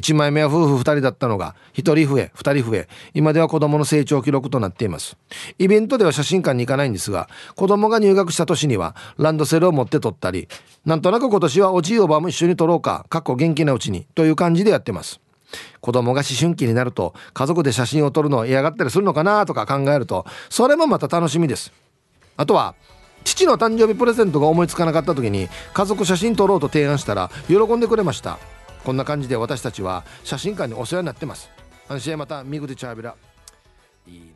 [0.00, 5.18] 1枚目は夫婦2人だったのが1人増え2人増え今では子供の成長記録となっています。
[5.58, 10.48] イベントでは写真館に行かないんですが子供が入学した年にはランドセルを持って撮ったり
[10.86, 15.20] なんとなく今年はおじいおばあも一緒に撮ろうかかっこ元気なうちにという感じでやってます。
[15.82, 21.83] 子供が思春期になると家族で写真を撮るのを嫌がったりするのかなとか考えるとそれもまた楽しみです。
[22.36, 22.74] あとは
[23.24, 28.38] 父の誕生日プレゼントが思いつかなかった時に家族写真撮ろうと提案したら喜んでくれました。
[28.84, 31.48] こんな感じで私たちは写真館にお世話になってます。
[31.88, 33.14] 安心また見ぐでチャービラ。
[34.06, 34.33] いい